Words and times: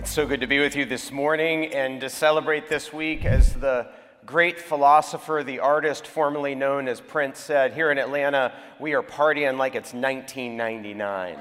It's 0.00 0.12
so 0.12 0.26
good 0.26 0.40
to 0.40 0.46
be 0.46 0.60
with 0.60 0.76
you 0.76 0.86
this 0.86 1.12
morning 1.12 1.74
and 1.74 2.00
to 2.00 2.08
celebrate 2.08 2.70
this 2.70 2.90
week 2.90 3.26
as 3.26 3.52
the 3.52 3.86
great 4.24 4.58
philosopher, 4.58 5.42
the 5.44 5.58
artist 5.58 6.06
formerly 6.06 6.54
known 6.54 6.88
as 6.88 7.02
Prince 7.02 7.38
said, 7.38 7.74
here 7.74 7.90
in 7.90 7.98
Atlanta, 7.98 8.54
we 8.78 8.94
are 8.94 9.02
partying 9.02 9.58
like 9.58 9.74
it's 9.74 9.92
1999. 9.92 11.36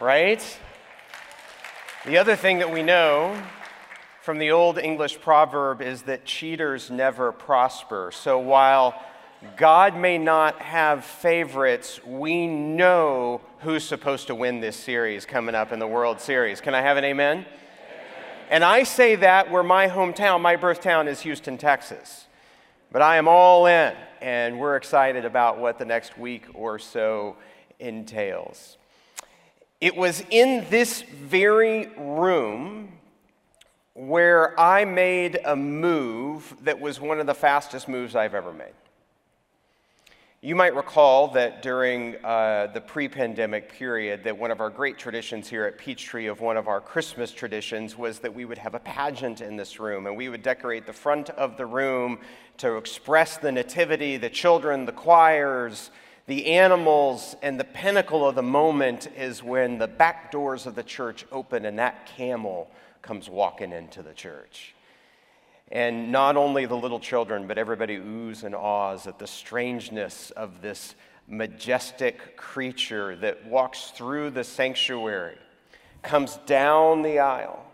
Right? 0.00 0.60
The 2.06 2.18
other 2.18 2.36
thing 2.36 2.60
that 2.60 2.72
we 2.72 2.84
know 2.84 3.36
from 4.22 4.38
the 4.38 4.52
old 4.52 4.78
English 4.78 5.20
proverb 5.20 5.82
is 5.82 6.02
that 6.02 6.24
cheaters 6.24 6.88
never 6.88 7.32
prosper. 7.32 8.12
So 8.14 8.38
while 8.38 8.94
God 9.56 9.96
may 9.96 10.18
not 10.18 10.62
have 10.62 11.04
favorites, 11.04 12.00
we 12.06 12.46
know 12.46 13.40
who's 13.58 13.82
supposed 13.82 14.28
to 14.28 14.36
win 14.36 14.60
this 14.60 14.76
series 14.76 15.26
coming 15.26 15.56
up 15.56 15.72
in 15.72 15.80
the 15.80 15.88
World 15.88 16.20
Series. 16.20 16.60
Can 16.60 16.76
I 16.76 16.80
have 16.80 16.96
an 16.96 17.02
amen? 17.02 17.44
And 18.52 18.62
I 18.62 18.82
say 18.82 19.16
that 19.16 19.50
where 19.50 19.62
my 19.62 19.88
hometown, 19.88 20.42
my 20.42 20.56
birth 20.56 20.82
town 20.82 21.08
is 21.08 21.22
Houston, 21.22 21.56
Texas. 21.56 22.26
But 22.90 23.00
I 23.00 23.16
am 23.16 23.26
all 23.26 23.64
in, 23.64 23.94
and 24.20 24.60
we're 24.60 24.76
excited 24.76 25.24
about 25.24 25.58
what 25.58 25.78
the 25.78 25.86
next 25.86 26.18
week 26.18 26.44
or 26.52 26.78
so 26.78 27.36
entails. 27.78 28.76
It 29.80 29.96
was 29.96 30.22
in 30.28 30.66
this 30.68 31.00
very 31.00 31.86
room 31.96 32.92
where 33.94 34.60
I 34.60 34.84
made 34.84 35.40
a 35.46 35.56
move 35.56 36.54
that 36.64 36.78
was 36.78 37.00
one 37.00 37.20
of 37.20 37.26
the 37.26 37.34
fastest 37.34 37.88
moves 37.88 38.14
I've 38.14 38.34
ever 38.34 38.52
made. 38.52 38.74
You 40.44 40.56
might 40.56 40.74
recall 40.74 41.28
that 41.34 41.62
during 41.62 42.16
uh, 42.24 42.66
the 42.74 42.80
pre 42.80 43.06
pandemic 43.06 43.72
period, 43.72 44.24
that 44.24 44.36
one 44.36 44.50
of 44.50 44.60
our 44.60 44.70
great 44.70 44.98
traditions 44.98 45.48
here 45.48 45.66
at 45.66 45.78
Peachtree, 45.78 46.26
of 46.26 46.40
one 46.40 46.56
of 46.56 46.66
our 46.66 46.80
Christmas 46.80 47.30
traditions, 47.30 47.96
was 47.96 48.18
that 48.18 48.34
we 48.34 48.44
would 48.44 48.58
have 48.58 48.74
a 48.74 48.80
pageant 48.80 49.40
in 49.40 49.54
this 49.54 49.78
room 49.78 50.08
and 50.08 50.16
we 50.16 50.28
would 50.28 50.42
decorate 50.42 50.84
the 50.84 50.92
front 50.92 51.30
of 51.30 51.56
the 51.56 51.64
room 51.64 52.18
to 52.56 52.76
express 52.76 53.36
the 53.36 53.52
nativity, 53.52 54.16
the 54.16 54.28
children, 54.28 54.84
the 54.84 54.90
choirs, 54.90 55.92
the 56.26 56.46
animals, 56.46 57.36
and 57.40 57.60
the 57.60 57.62
pinnacle 57.62 58.28
of 58.28 58.34
the 58.34 58.42
moment 58.42 59.06
is 59.16 59.44
when 59.44 59.78
the 59.78 59.86
back 59.86 60.32
doors 60.32 60.66
of 60.66 60.74
the 60.74 60.82
church 60.82 61.24
open 61.30 61.66
and 61.66 61.78
that 61.78 62.04
camel 62.16 62.68
comes 63.00 63.30
walking 63.30 63.70
into 63.70 64.02
the 64.02 64.12
church. 64.12 64.74
And 65.72 66.12
not 66.12 66.36
only 66.36 66.66
the 66.66 66.76
little 66.76 67.00
children, 67.00 67.46
but 67.46 67.56
everybody 67.56 67.96
oohs 67.96 68.44
and 68.44 68.54
ahs 68.54 69.06
at 69.06 69.18
the 69.18 69.26
strangeness 69.26 70.30
of 70.32 70.60
this 70.60 70.94
majestic 71.26 72.36
creature 72.36 73.16
that 73.16 73.46
walks 73.46 73.90
through 73.92 74.30
the 74.30 74.44
sanctuary, 74.44 75.38
comes 76.02 76.36
down 76.44 77.00
the 77.00 77.20
aisle, 77.20 77.64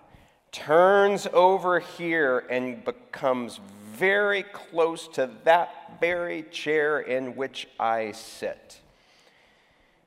turns 0.52 1.26
over 1.32 1.80
here, 1.80 2.46
and 2.48 2.84
becomes 2.84 3.58
very 3.94 4.44
close 4.44 5.08
to 5.08 5.28
that 5.42 5.98
very 6.00 6.44
chair 6.44 7.00
in 7.00 7.34
which 7.34 7.66
I 7.80 8.12
sit. 8.12 8.80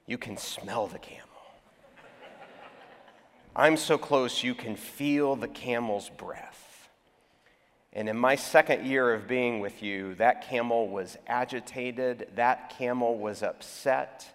You 0.08 0.17
can 0.17 0.38
smell 0.38 0.88
the 0.88 1.00
camel. 1.00 1.28
I'm 3.53 3.76
so 3.76 3.98
close 3.98 4.44
you 4.44 4.55
can 4.55 4.78
feel 4.78 5.36
the 5.36 5.50
camel's 5.50 6.09
breath. 6.09 6.50
And 7.94 8.08
in 8.08 8.17
my 8.17 8.36
second 8.36 8.86
year 8.86 9.14
of 9.14 9.28
being 9.28 9.59
with 9.59 9.84
you, 9.84 10.16
that 10.16 10.47
camel 10.47 10.88
was 10.88 11.17
agitated, 11.28 12.30
that 12.36 12.73
camel 12.78 13.17
was 13.17 13.44
upset, 13.44 14.25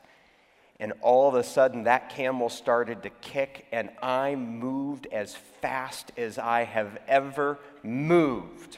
and 0.78 0.92
all 1.00 1.26
of 1.28 1.34
a 1.34 1.42
sudden 1.42 1.84
that 1.84 2.10
camel 2.10 2.50
started 2.50 3.02
to 3.02 3.10
kick, 3.10 3.66
and 3.72 3.88
I 4.02 4.34
moved 4.34 5.06
as 5.10 5.34
fast 5.62 6.12
as 6.18 6.38
I 6.38 6.64
have 6.64 6.98
ever 7.08 7.58
moved 7.82 8.76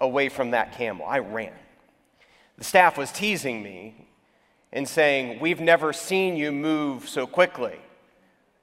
away 0.00 0.28
from 0.28 0.52
that 0.52 0.72
camel. 0.72 1.04
I 1.04 1.18
ran. 1.18 1.52
The 2.58 2.64
staff 2.64 2.96
was 2.96 3.10
teasing 3.10 3.60
me 3.60 4.06
and 4.72 4.88
saying, 4.88 5.40
We've 5.40 5.60
never 5.60 5.92
seen 5.92 6.36
you 6.36 6.52
move 6.52 7.08
so 7.08 7.26
quickly. 7.26 7.80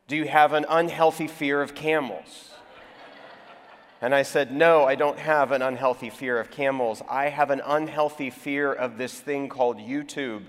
Do 0.07 0.15
you 0.15 0.27
have 0.27 0.53
an 0.53 0.65
unhealthy 0.69 1.27
fear 1.27 1.61
of 1.61 1.75
camels? 1.75 2.52
And 4.03 4.13
I 4.13 4.23
said, 4.23 4.51
No, 4.51 4.83
I 4.83 4.95
don't 4.95 5.17
have 5.17 5.53
an 5.53 5.61
unhealthy 5.61 6.09
fear 6.09 6.37
of 6.37 6.51
camels. 6.51 7.01
I 7.09 7.29
have 7.29 7.51
an 7.51 7.61
unhealthy 7.65 8.29
fear 8.31 8.73
of 8.73 8.97
this 8.97 9.17
thing 9.17 9.47
called 9.47 9.77
YouTube. 9.77 10.43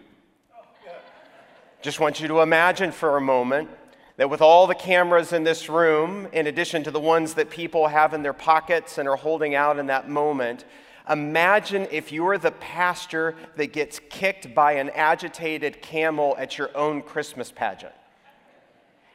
Just 1.81 2.01
want 2.01 2.19
you 2.19 2.27
to 2.27 2.41
imagine 2.41 2.91
for 2.91 3.17
a 3.17 3.21
moment 3.21 3.71
that 4.17 4.29
with 4.29 4.43
all 4.43 4.67
the 4.67 4.75
cameras 4.75 5.33
in 5.33 5.45
this 5.45 5.69
room, 5.69 6.27
in 6.33 6.49
addition 6.49 6.83
to 6.83 6.91
the 6.91 6.99
ones 6.99 7.35
that 7.35 7.49
people 7.49 7.87
have 7.87 8.13
in 8.13 8.25
their 8.25 8.33
pockets 8.33 8.99
and 8.99 9.09
are 9.09 9.15
holding 9.15 9.55
out 9.55 9.79
in 9.79 9.87
that 9.87 10.11
moment, 10.11 10.65
imagine 11.09 11.87
if 11.93 12.11
you're 12.11 12.39
the 12.39 12.51
pastor 12.51 13.37
that 13.55 13.73
gets 13.73 14.01
kicked 14.11 14.53
by 14.53 14.73
an 14.73 14.91
agitated 14.91 15.81
camel 15.81 16.35
at 16.41 16.59
your 16.59 16.77
own 16.77 17.01
Christmas 17.03 17.53
pageant. 17.53 17.95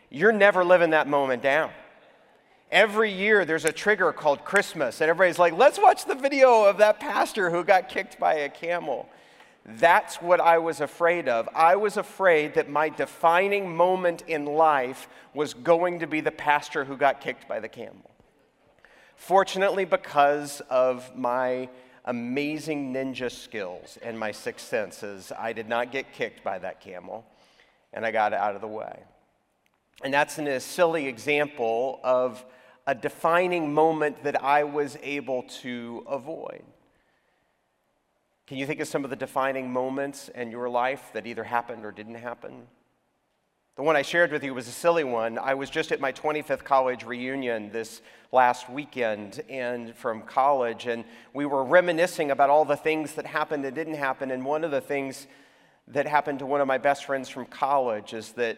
You're 0.09 0.31
never 0.31 0.63
living 0.63 0.91
that 0.91 1.09
moment 1.09 1.43
down. 1.43 1.71
Every 2.71 3.11
year 3.11 3.45
there's 3.45 3.65
a 3.65 3.71
trigger 3.71 4.13
called 4.13 4.45
Christmas, 4.45 5.01
and 5.01 5.09
everybody's 5.09 5.39
like, 5.39 5.53
let's 5.53 5.79
watch 5.79 6.05
the 6.05 6.13
video 6.13 6.65
of 6.65 6.77
that 6.77 6.99
pastor 6.99 7.49
who 7.49 7.63
got 7.63 7.89
kicked 7.89 8.19
by 8.19 8.35
a 8.35 8.49
camel. 8.49 9.09
That's 9.65 10.17
what 10.17 10.39
I 10.39 10.59
was 10.59 10.79
afraid 10.79 11.27
of. 11.27 11.49
I 11.55 11.75
was 11.75 11.97
afraid 11.97 12.53
that 12.53 12.69
my 12.69 12.89
defining 12.89 13.75
moment 13.75 14.23
in 14.27 14.45
life 14.45 15.07
was 15.33 15.53
going 15.53 15.99
to 15.99 16.07
be 16.07 16.21
the 16.21 16.31
pastor 16.31 16.85
who 16.85 16.95
got 16.95 17.21
kicked 17.21 17.47
by 17.47 17.59
the 17.59 17.67
camel. 17.67 18.09
Fortunately, 19.15 19.85
because 19.85 20.61
of 20.69 21.15
my 21.15 21.69
amazing 22.05 22.93
ninja 22.93 23.31
skills 23.31 23.97
and 24.01 24.17
my 24.17 24.31
sixth 24.31 24.67
senses, 24.67 25.31
I 25.37 25.53
did 25.53 25.67
not 25.67 25.91
get 25.91 26.13
kicked 26.13 26.43
by 26.43 26.59
that 26.59 26.81
camel, 26.81 27.25
and 27.93 28.05
I 28.05 28.11
got 28.11 28.33
out 28.33 28.55
of 28.55 28.61
the 28.61 28.67
way. 28.67 28.99
And 30.03 30.13
that's 30.13 30.37
a 30.37 30.59
silly 30.59 31.07
example 31.07 31.99
of 32.03 32.45
a 32.89 32.95
defining 32.95 33.71
moment 33.71 34.23
that 34.23 34.43
I 34.43 34.63
was 34.63 34.97
able 35.03 35.43
to 35.61 36.03
avoid. 36.09 36.63
Can 38.47 38.57
you 38.57 38.65
think 38.65 38.79
of 38.79 38.87
some 38.87 39.03
of 39.03 39.11
the 39.11 39.15
defining 39.15 39.71
moments 39.71 40.27
in 40.33 40.49
your 40.49 40.67
life 40.67 41.11
that 41.13 41.27
either 41.27 41.43
happened 41.43 41.85
or 41.85 41.91
didn't 41.91 42.15
happen? 42.15 42.65
The 43.75 43.83
one 43.83 43.95
I 43.95 44.01
shared 44.01 44.31
with 44.31 44.43
you 44.43 44.55
was 44.55 44.67
a 44.67 44.71
silly 44.71 45.03
one. 45.03 45.37
I 45.37 45.53
was 45.53 45.69
just 45.69 45.91
at 45.91 45.99
my 45.99 46.11
25th 46.11 46.63
college 46.63 47.03
reunion 47.03 47.69
this 47.71 48.01
last 48.31 48.71
weekend 48.71 49.41
and 49.47 49.93
from 49.95 50.23
college 50.23 50.87
and 50.87 51.05
we 51.35 51.45
were 51.45 51.63
reminiscing 51.63 52.31
about 52.31 52.49
all 52.49 52.65
the 52.65 52.75
things 52.75 53.13
that 53.13 53.27
happened 53.27 53.65
and 53.65 53.75
didn't 53.75 53.93
happen 53.93 54.31
and 54.31 54.43
one 54.43 54.63
of 54.63 54.71
the 54.71 54.81
things 54.81 55.27
that 55.89 56.07
happened 56.07 56.39
to 56.39 56.47
one 56.47 56.59
of 56.59 56.65
my 56.65 56.79
best 56.79 57.05
friends 57.05 57.29
from 57.29 57.45
college 57.45 58.15
is 58.15 58.31
that 58.31 58.57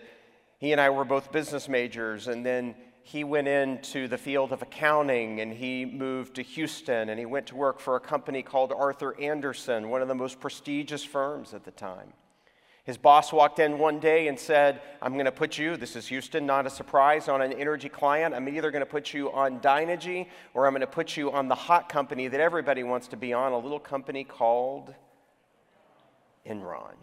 he 0.58 0.72
and 0.72 0.80
I 0.80 0.90
were 0.90 1.04
both 1.04 1.34
business 1.34 1.68
majors 1.68 2.30
and 2.30 2.46
then 2.46 2.76
he 3.04 3.24
went 3.24 3.48
into 3.48 4.08
the 4.08 4.18
field 4.18 4.52
of 4.52 4.62
accounting 4.62 5.42
and 5.42 5.52
he 5.54 5.86
moved 5.86 6.36
to 6.36 6.44
Houston 6.44 7.10
and 7.10 7.20
he 7.20 7.26
went 7.26 7.48
to 7.48 7.56
work 7.56 7.80
for 7.80 7.96
a 7.96 8.00
company 8.00 8.44
called 8.44 8.72
Arthur 8.72 9.20
Andersen, 9.20 9.90
one 9.90 10.02
of 10.02 10.08
the 10.08 10.16
most 10.16 10.40
prestigious 10.40 11.04
firms 11.04 11.54
at 11.54 11.64
the 11.64 11.72
time. 11.72 12.14
His 12.84 12.98
boss 12.98 13.32
walked 13.32 13.60
in 13.60 13.78
one 13.78 14.00
day 14.00 14.28
and 14.28 14.40
said, 14.40 14.82
I'm 15.02 15.14
going 15.14 15.26
to 15.26 15.32
put 15.32 15.58
you, 15.58 15.78
this 15.78 15.96
is 15.96 16.08
Houston, 16.08 16.48
not 16.48 16.66
a 16.66 16.70
surprise, 16.70 17.28
on 17.28 17.42
an 17.42 17.54
energy 17.54 17.90
client. 17.90 18.34
I'm 18.34 18.50
either 18.50 18.72
going 18.72 18.82
to 18.82 18.90
put 18.90 19.14
you 19.14 19.32
on 19.32 19.60
Dynegy 19.60 20.28
or 20.54 20.66
I'm 20.66 20.74
going 20.74 20.82
to 20.82 20.88
put 20.88 21.16
you 21.16 21.32
on 21.32 21.48
the 21.48 21.56
hot 21.56 21.90
company 21.90 22.28
that 22.28 22.40
everybody 22.40 22.84
wants 22.84 23.08
to 23.10 23.18
be 23.18 23.34
on, 23.34 23.52
a 23.52 23.58
little 23.58 23.80
company 23.80 24.24
called 24.24 24.96
Enron. 26.48 26.96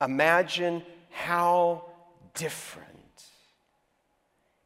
Imagine 0.00 0.82
how 1.10 1.84
different 2.34 2.91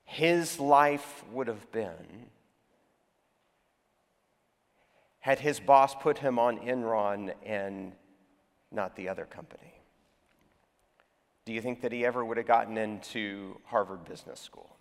his 0.07 0.59
life 0.59 1.25
would 1.33 1.49
have 1.49 1.71
been 1.73 2.31
had 5.19 5.41
his 5.41 5.59
boss 5.59 5.93
put 5.97 6.19
him 6.19 6.39
on 6.39 6.57
Enron 6.61 7.35
and 7.45 7.93
not 8.71 8.95
the 8.95 9.09
other 9.09 9.25
company. 9.25 9.75
Do 11.45 11.53
you 11.53 11.61
think 11.61 11.81
that 11.81 11.91
he 11.91 12.07
ever 12.07 12.25
would 12.25 12.37
have 12.37 12.47
gotten 12.47 12.79
into 12.79 13.61
Harvard 13.65 14.05
Business 14.05 14.39
School? 14.39 14.77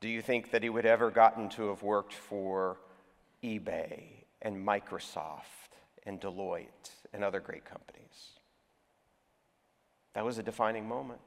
Do 0.00 0.08
you 0.08 0.20
think 0.20 0.50
that 0.50 0.64
he 0.64 0.68
would 0.68 0.84
ever 0.84 1.12
gotten 1.12 1.48
to 1.50 1.68
have 1.68 1.84
worked 1.84 2.12
for 2.12 2.78
eBay 3.44 4.24
and 4.42 4.66
Microsoft 4.66 5.78
and 6.04 6.20
Deloitte 6.20 6.90
and 7.12 7.22
other 7.22 7.38
great 7.38 7.64
companies? 7.64 8.40
That 10.14 10.24
was 10.24 10.38
a 10.38 10.42
defining 10.42 10.88
moment. 10.88 11.20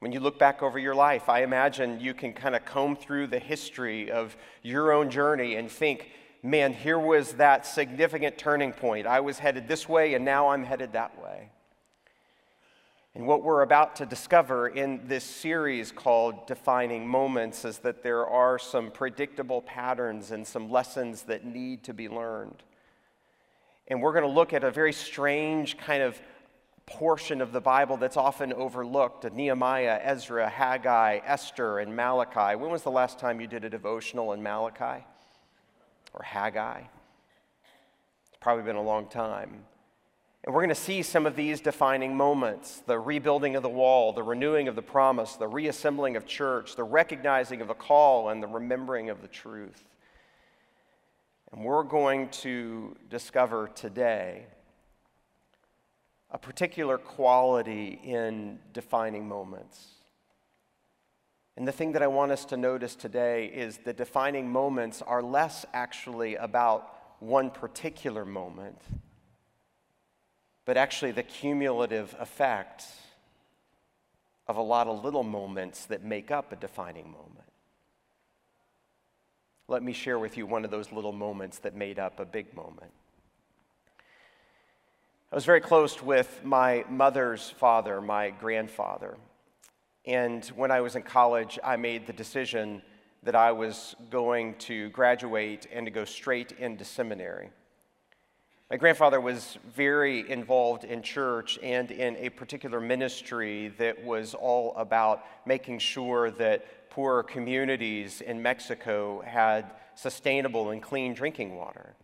When 0.00 0.12
you 0.12 0.20
look 0.20 0.38
back 0.38 0.62
over 0.62 0.78
your 0.78 0.94
life, 0.94 1.28
I 1.28 1.42
imagine 1.42 2.00
you 2.00 2.12
can 2.12 2.34
kind 2.34 2.54
of 2.54 2.64
comb 2.64 2.96
through 2.96 3.28
the 3.28 3.38
history 3.38 4.10
of 4.10 4.36
your 4.62 4.92
own 4.92 5.08
journey 5.08 5.56
and 5.56 5.70
think, 5.70 6.10
man, 6.42 6.74
here 6.74 6.98
was 6.98 7.34
that 7.34 7.66
significant 7.66 8.36
turning 8.36 8.72
point. 8.72 9.06
I 9.06 9.20
was 9.20 9.38
headed 9.38 9.68
this 9.68 9.88
way 9.88 10.14
and 10.14 10.24
now 10.24 10.48
I'm 10.48 10.64
headed 10.64 10.92
that 10.92 11.20
way. 11.22 11.50
And 13.14 13.26
what 13.26 13.42
we're 13.42 13.62
about 13.62 13.96
to 13.96 14.04
discover 14.04 14.68
in 14.68 15.00
this 15.08 15.24
series 15.24 15.90
called 15.90 16.46
Defining 16.46 17.08
Moments 17.08 17.64
is 17.64 17.78
that 17.78 18.02
there 18.02 18.26
are 18.26 18.58
some 18.58 18.90
predictable 18.90 19.62
patterns 19.62 20.30
and 20.30 20.46
some 20.46 20.70
lessons 20.70 21.22
that 21.22 21.46
need 21.46 21.82
to 21.84 21.94
be 21.94 22.10
learned. 22.10 22.62
And 23.88 24.02
we're 24.02 24.12
going 24.12 24.24
to 24.24 24.30
look 24.30 24.52
at 24.52 24.64
a 24.64 24.70
very 24.70 24.92
strange 24.92 25.78
kind 25.78 26.02
of 26.02 26.20
portion 26.86 27.40
of 27.40 27.52
the 27.52 27.60
Bible 27.60 27.96
that's 27.96 28.16
often 28.16 28.52
overlooked 28.52 29.30
Nehemiah, 29.32 30.00
Ezra, 30.02 30.48
Haggai, 30.48 31.18
Esther, 31.24 31.80
and 31.80 31.94
Malachi. 31.94 32.56
When 32.56 32.70
was 32.70 32.82
the 32.82 32.90
last 32.90 33.18
time 33.18 33.40
you 33.40 33.46
did 33.46 33.64
a 33.64 33.70
devotional 33.70 34.32
in 34.32 34.42
Malachi 34.42 35.04
or 36.14 36.22
Haggai? 36.22 36.80
It's 36.80 38.38
probably 38.40 38.64
been 38.64 38.76
a 38.76 38.82
long 38.82 39.08
time. 39.08 39.64
And 40.44 40.54
we're 40.54 40.60
going 40.60 40.68
to 40.68 40.76
see 40.76 41.02
some 41.02 41.26
of 41.26 41.34
these 41.34 41.60
defining 41.60 42.16
moments 42.16 42.82
the 42.86 43.00
rebuilding 43.00 43.56
of 43.56 43.64
the 43.64 43.68
wall, 43.68 44.12
the 44.12 44.22
renewing 44.22 44.68
of 44.68 44.76
the 44.76 44.82
promise, 44.82 45.34
the 45.34 45.48
reassembling 45.48 46.14
of 46.14 46.24
church, 46.24 46.76
the 46.76 46.84
recognizing 46.84 47.60
of 47.60 47.68
a 47.68 47.74
call, 47.74 48.28
and 48.28 48.40
the 48.40 48.46
remembering 48.46 49.10
of 49.10 49.22
the 49.22 49.28
truth. 49.28 49.82
And 51.50 51.64
we're 51.64 51.82
going 51.82 52.28
to 52.28 52.96
discover 53.10 53.68
today 53.74 54.46
a 56.30 56.38
particular 56.38 56.98
quality 56.98 58.00
in 58.02 58.58
defining 58.72 59.28
moments. 59.28 59.88
And 61.56 61.66
the 61.66 61.72
thing 61.72 61.92
that 61.92 62.02
I 62.02 62.06
want 62.06 62.32
us 62.32 62.44
to 62.46 62.56
notice 62.56 62.94
today 62.94 63.46
is 63.46 63.78
the 63.78 63.92
defining 63.92 64.50
moments 64.50 65.00
are 65.02 65.22
less 65.22 65.64
actually 65.72 66.34
about 66.34 66.92
one 67.20 67.50
particular 67.50 68.24
moment 68.24 68.78
but 70.66 70.76
actually 70.76 71.12
the 71.12 71.22
cumulative 71.22 72.14
effect 72.18 72.84
of 74.48 74.56
a 74.56 74.62
lot 74.62 74.88
of 74.88 75.02
little 75.02 75.22
moments 75.22 75.86
that 75.86 76.04
make 76.04 76.30
up 76.30 76.52
a 76.52 76.56
defining 76.56 77.10
moment. 77.10 77.46
Let 79.68 79.82
me 79.82 79.92
share 79.92 80.18
with 80.18 80.36
you 80.36 80.44
one 80.44 80.64
of 80.64 80.70
those 80.70 80.92
little 80.92 81.12
moments 81.12 81.58
that 81.60 81.74
made 81.74 81.98
up 81.98 82.20
a 82.20 82.24
big 82.24 82.54
moment. 82.54 82.92
I 85.32 85.34
was 85.34 85.44
very 85.44 85.60
close 85.60 86.00
with 86.00 86.44
my 86.44 86.84
mother's 86.88 87.50
father, 87.50 88.00
my 88.00 88.30
grandfather. 88.30 89.18
And 90.04 90.44
when 90.54 90.70
I 90.70 90.80
was 90.80 90.94
in 90.94 91.02
college, 91.02 91.58
I 91.64 91.74
made 91.74 92.06
the 92.06 92.12
decision 92.12 92.80
that 93.24 93.34
I 93.34 93.50
was 93.50 93.96
going 94.08 94.54
to 94.58 94.88
graduate 94.90 95.66
and 95.72 95.84
to 95.84 95.90
go 95.90 96.04
straight 96.04 96.52
into 96.52 96.84
seminary. 96.84 97.50
My 98.70 98.76
grandfather 98.76 99.20
was 99.20 99.58
very 99.74 100.30
involved 100.30 100.84
in 100.84 101.02
church 101.02 101.58
and 101.60 101.90
in 101.90 102.14
a 102.18 102.28
particular 102.28 102.80
ministry 102.80 103.74
that 103.78 104.04
was 104.04 104.32
all 104.32 104.76
about 104.76 105.24
making 105.44 105.80
sure 105.80 106.30
that 106.30 106.88
poorer 106.88 107.24
communities 107.24 108.20
in 108.20 108.40
Mexico 108.40 109.22
had 109.26 109.72
sustainable 109.96 110.70
and 110.70 110.80
clean 110.80 111.14
drinking 111.14 111.56
water. 111.56 111.96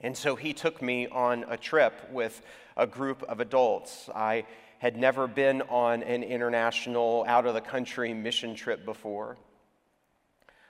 And 0.00 0.16
so 0.16 0.36
he 0.36 0.52
took 0.52 0.82
me 0.82 1.06
on 1.08 1.44
a 1.48 1.56
trip 1.56 2.10
with 2.10 2.42
a 2.76 2.86
group 2.86 3.22
of 3.22 3.40
adults. 3.40 4.10
I 4.14 4.44
had 4.78 4.96
never 4.96 5.26
been 5.26 5.62
on 5.62 6.02
an 6.02 6.22
international, 6.22 7.24
out 7.26 7.46
of 7.46 7.54
the 7.54 7.60
country 7.60 8.12
mission 8.12 8.54
trip 8.54 8.84
before. 8.84 9.36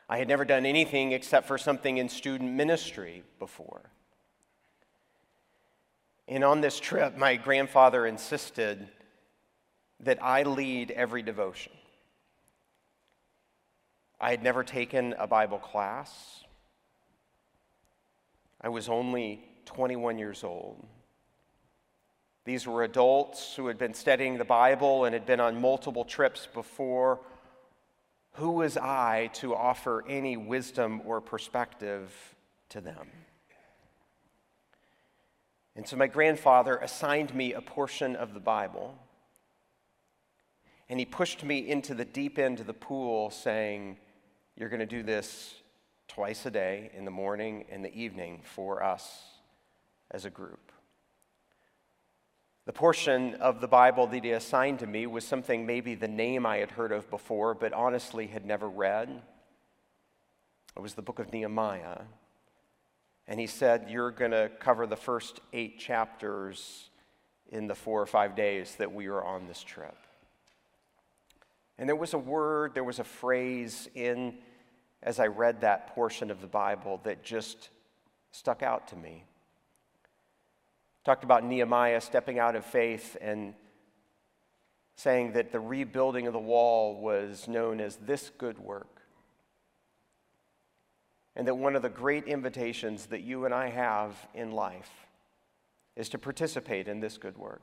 I 0.08 0.18
had 0.18 0.28
never 0.28 0.44
done 0.44 0.64
anything 0.64 1.12
except 1.12 1.48
for 1.48 1.58
something 1.58 1.98
in 1.98 2.08
student 2.08 2.52
ministry 2.52 3.24
before. 3.40 3.90
And 6.28 6.44
on 6.44 6.60
this 6.60 6.78
trip, 6.78 7.16
my 7.16 7.36
grandfather 7.36 8.06
insisted 8.06 8.88
that 10.00 10.22
I 10.22 10.44
lead 10.44 10.90
every 10.90 11.22
devotion. 11.22 11.72
I 14.20 14.30
had 14.30 14.42
never 14.42 14.62
taken 14.64 15.14
a 15.18 15.26
Bible 15.26 15.58
class. 15.58 16.44
I 18.66 18.68
was 18.68 18.88
only 18.88 19.44
21 19.66 20.18
years 20.18 20.42
old. 20.42 20.84
These 22.44 22.66
were 22.66 22.82
adults 22.82 23.54
who 23.54 23.68
had 23.68 23.78
been 23.78 23.94
studying 23.94 24.38
the 24.38 24.44
Bible 24.44 25.04
and 25.04 25.14
had 25.14 25.24
been 25.24 25.38
on 25.38 25.60
multiple 25.60 26.04
trips 26.04 26.48
before. 26.52 27.20
Who 28.32 28.50
was 28.50 28.76
I 28.76 29.30
to 29.34 29.54
offer 29.54 30.04
any 30.08 30.36
wisdom 30.36 31.00
or 31.04 31.20
perspective 31.20 32.12
to 32.70 32.80
them? 32.80 33.06
And 35.76 35.86
so 35.86 35.96
my 35.96 36.08
grandfather 36.08 36.76
assigned 36.78 37.32
me 37.36 37.52
a 37.52 37.60
portion 37.60 38.16
of 38.16 38.34
the 38.34 38.40
Bible. 38.40 38.98
And 40.88 40.98
he 40.98 41.06
pushed 41.06 41.44
me 41.44 41.58
into 41.58 41.94
the 41.94 42.04
deep 42.04 42.36
end 42.36 42.58
of 42.58 42.66
the 42.66 42.74
pool, 42.74 43.30
saying, 43.30 43.96
You're 44.56 44.70
going 44.70 44.80
to 44.80 44.86
do 44.86 45.04
this 45.04 45.54
twice 46.08 46.46
a 46.46 46.50
day, 46.50 46.90
in 46.94 47.04
the 47.04 47.10
morning 47.10 47.64
and 47.70 47.84
the 47.84 47.94
evening, 47.94 48.42
for 48.44 48.82
us 48.82 49.22
as 50.10 50.24
a 50.24 50.30
group. 50.30 50.72
The 52.66 52.72
portion 52.72 53.34
of 53.34 53.60
the 53.60 53.68
Bible 53.68 54.08
that 54.08 54.24
he 54.24 54.32
assigned 54.32 54.80
to 54.80 54.86
me 54.86 55.06
was 55.06 55.24
something 55.24 55.66
maybe 55.66 55.94
the 55.94 56.08
name 56.08 56.44
I 56.44 56.56
had 56.56 56.72
heard 56.72 56.90
of 56.90 57.08
before, 57.10 57.54
but 57.54 57.72
honestly 57.72 58.26
had 58.26 58.44
never 58.44 58.68
read. 58.68 59.22
It 60.76 60.80
was 60.80 60.94
the 60.94 61.02
book 61.02 61.20
of 61.20 61.32
Nehemiah. 61.32 62.00
And 63.28 63.38
he 63.38 63.46
said, 63.46 63.86
You're 63.88 64.10
going 64.10 64.32
to 64.32 64.50
cover 64.58 64.86
the 64.86 64.96
first 64.96 65.40
eight 65.52 65.78
chapters 65.78 66.90
in 67.50 67.68
the 67.68 67.74
four 67.74 68.02
or 68.02 68.06
five 68.06 68.34
days 68.34 68.74
that 68.76 68.92
we 68.92 69.08
were 69.08 69.24
on 69.24 69.46
this 69.46 69.62
trip. 69.62 69.96
And 71.78 71.88
there 71.88 71.96
was 71.96 72.14
a 72.14 72.18
word, 72.18 72.74
there 72.74 72.84
was 72.84 72.98
a 72.98 73.04
phrase 73.04 73.88
in, 73.94 74.38
as 75.02 75.20
I 75.20 75.26
read 75.26 75.60
that 75.60 75.94
portion 75.94 76.30
of 76.30 76.40
the 76.40 76.46
Bible, 76.46 77.00
that 77.04 77.22
just 77.22 77.70
stuck 78.30 78.62
out 78.62 78.88
to 78.88 78.96
me. 78.96 79.24
Talked 81.04 81.24
about 81.24 81.44
Nehemiah 81.44 82.00
stepping 82.00 82.38
out 82.38 82.56
of 82.56 82.64
faith 82.64 83.16
and 83.20 83.54
saying 84.96 85.32
that 85.32 85.52
the 85.52 85.60
rebuilding 85.60 86.26
of 86.26 86.32
the 86.32 86.38
wall 86.38 87.00
was 87.00 87.46
known 87.46 87.80
as 87.80 87.96
this 87.96 88.30
good 88.38 88.58
work 88.58 88.96
and 91.36 91.46
that 91.46 91.54
one 91.54 91.76
of 91.76 91.82
the 91.82 91.90
great 91.90 92.24
invitations 92.24 93.06
that 93.06 93.20
you 93.20 93.44
and 93.44 93.54
I 93.54 93.68
have 93.68 94.16
in 94.34 94.50
life 94.52 94.90
is 95.94 96.08
to 96.08 96.18
participate 96.18 96.88
in 96.88 97.00
this 97.00 97.18
good 97.18 97.36
work. 97.36 97.60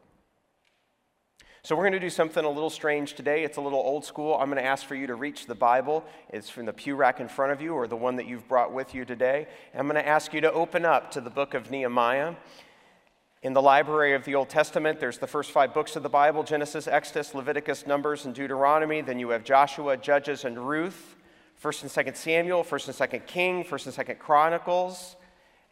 So, 1.66 1.78
we're 1.78 1.84
going 1.84 1.94
to 1.94 2.00
do 2.02 2.10
something 2.10 2.44
a 2.44 2.50
little 2.50 2.70
strange 2.70 3.14
today. 3.14 3.46
It's 3.46 3.56
a 3.56 3.62
little 3.62 3.80
old 3.80 4.04
school. 4.04 4.36
I'm 4.36 4.48
going 4.48 4.62
to 4.62 4.66
ask 4.66 4.86
for 4.86 4.96
you 4.96 5.08
to 5.08 5.16
reach 5.16 5.46
the 5.46 5.56
Bible. 5.56 6.04
It's 6.28 6.50
from 6.50 6.66
the 6.66 6.74
pew 6.74 6.94
rack 6.94 7.22
in 7.22 7.30
front 7.30 7.54
of 7.54 7.62
you 7.62 7.74
or 7.74 7.88
the 7.88 7.96
one 7.96 8.18
that 8.18 8.28
you've 8.28 8.46
brought 8.50 8.74
with 8.74 8.94
you 8.94 9.06
today. 9.06 9.48
And 9.72 9.80
I'm 9.80 9.88
going 9.88 9.96
to 9.96 10.06
ask 10.06 10.34
you 10.34 10.42
to 10.42 10.52
open 10.52 10.84
up 10.84 11.12
to 11.12 11.22
the 11.22 11.30
book 11.30 11.54
of 11.54 11.72
Nehemiah. 11.72 12.36
In 13.44 13.54
the 13.54 13.62
library 13.62 14.14
of 14.14 14.26
the 14.26 14.36
Old 14.36 14.50
Testament, 14.50 15.00
there's 15.00 15.20
the 15.20 15.28
first 15.28 15.52
five 15.52 15.74
books 15.74 15.96
of 15.96 16.04
the 16.04 16.10
Bible 16.10 16.44
Genesis, 16.44 16.86
Exodus, 16.86 17.34
Leviticus, 17.34 17.88
Numbers, 17.88 18.26
and 18.26 18.36
Deuteronomy. 18.36 19.00
Then 19.00 19.18
you 19.18 19.30
have 19.30 19.46
Joshua, 19.46 19.96
Judges, 19.96 20.44
and 20.44 20.68
Ruth. 20.68 21.16
First 21.56 21.82
and 21.82 21.90
Second 21.90 22.18
Samuel, 22.18 22.66
First 22.66 22.88
and 22.88 22.96
Second 22.96 23.26
King, 23.26 23.64
First 23.64 23.86
and 23.86 23.96
Second 23.96 24.20
Chronicles, 24.20 25.16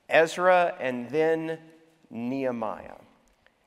Ezra, 0.08 0.74
and 0.80 1.10
then 1.10 1.60
Nehemiah. 2.10 2.96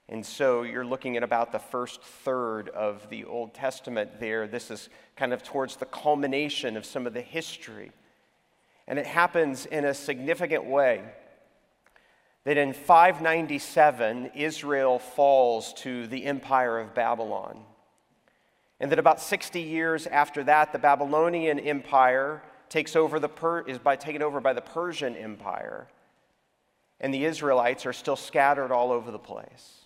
And 0.08 0.24
so 0.24 0.62
you're 0.62 0.84
looking 0.84 1.16
at 1.16 1.22
about 1.22 1.50
the 1.50 1.58
first 1.58 2.02
third 2.02 2.68
of 2.68 3.08
the 3.08 3.24
Old 3.24 3.54
Testament 3.54 4.20
there. 4.20 4.46
This 4.46 4.70
is 4.70 4.90
kind 5.16 5.32
of 5.32 5.42
towards 5.42 5.76
the 5.76 5.86
culmination 5.86 6.76
of 6.76 6.84
some 6.84 7.06
of 7.06 7.14
the 7.14 7.22
history. 7.22 7.90
And 8.86 8.98
it 8.98 9.06
happens 9.06 9.64
in 9.64 9.84
a 9.84 9.94
significant 9.94 10.66
way 10.66 11.02
that 12.44 12.58
in 12.58 12.74
597, 12.74 14.32
Israel 14.34 14.98
falls 14.98 15.72
to 15.74 16.06
the 16.06 16.26
empire 16.26 16.78
of 16.78 16.94
Babylon. 16.94 17.64
And 18.78 18.92
that 18.92 18.98
about 18.98 19.20
60 19.20 19.60
years 19.60 20.06
after 20.06 20.44
that, 20.44 20.72
the 20.72 20.78
Babylonian 20.78 21.58
Empire 21.58 22.42
takes 22.68 22.94
over 22.94 23.18
the 23.18 23.28
per- 23.30 23.62
is 23.62 23.78
by, 23.78 23.96
taken 23.96 24.20
over 24.20 24.40
by 24.40 24.52
the 24.52 24.60
Persian 24.60 25.16
Empire. 25.16 25.88
And 27.00 27.14
the 27.14 27.24
Israelites 27.24 27.86
are 27.86 27.94
still 27.94 28.16
scattered 28.16 28.72
all 28.72 28.92
over 28.92 29.10
the 29.10 29.18
place. 29.18 29.83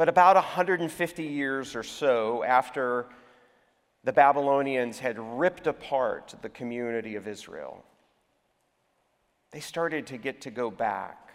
But 0.00 0.08
about 0.08 0.34
150 0.34 1.24
years 1.24 1.76
or 1.76 1.82
so 1.82 2.42
after 2.42 3.04
the 4.02 4.14
Babylonians 4.14 4.98
had 4.98 5.18
ripped 5.18 5.66
apart 5.66 6.34
the 6.40 6.48
community 6.48 7.16
of 7.16 7.28
Israel, 7.28 7.84
they 9.50 9.60
started 9.60 10.06
to 10.06 10.16
get 10.16 10.40
to 10.40 10.50
go 10.50 10.70
back, 10.70 11.34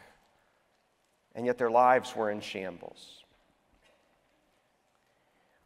and 1.35 1.45
yet 1.45 1.59
their 1.59 1.69
lives 1.69 2.15
were 2.15 2.31
in 2.31 2.41
shambles. 2.41 3.23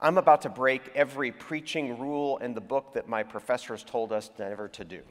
I'm 0.02 0.18
about 0.18 0.42
to 0.42 0.50
break 0.50 0.92
every 0.94 1.32
preaching 1.32 2.00
rule 2.00 2.36
in 2.40 2.54
the 2.54 2.60
book 2.60 2.96
that 2.96 3.08
my 3.08 3.24
professors 3.24 3.82
told 3.82 4.12
us 4.12 4.30
never 4.38 4.68
to 4.68 4.84
do. 4.84 5.04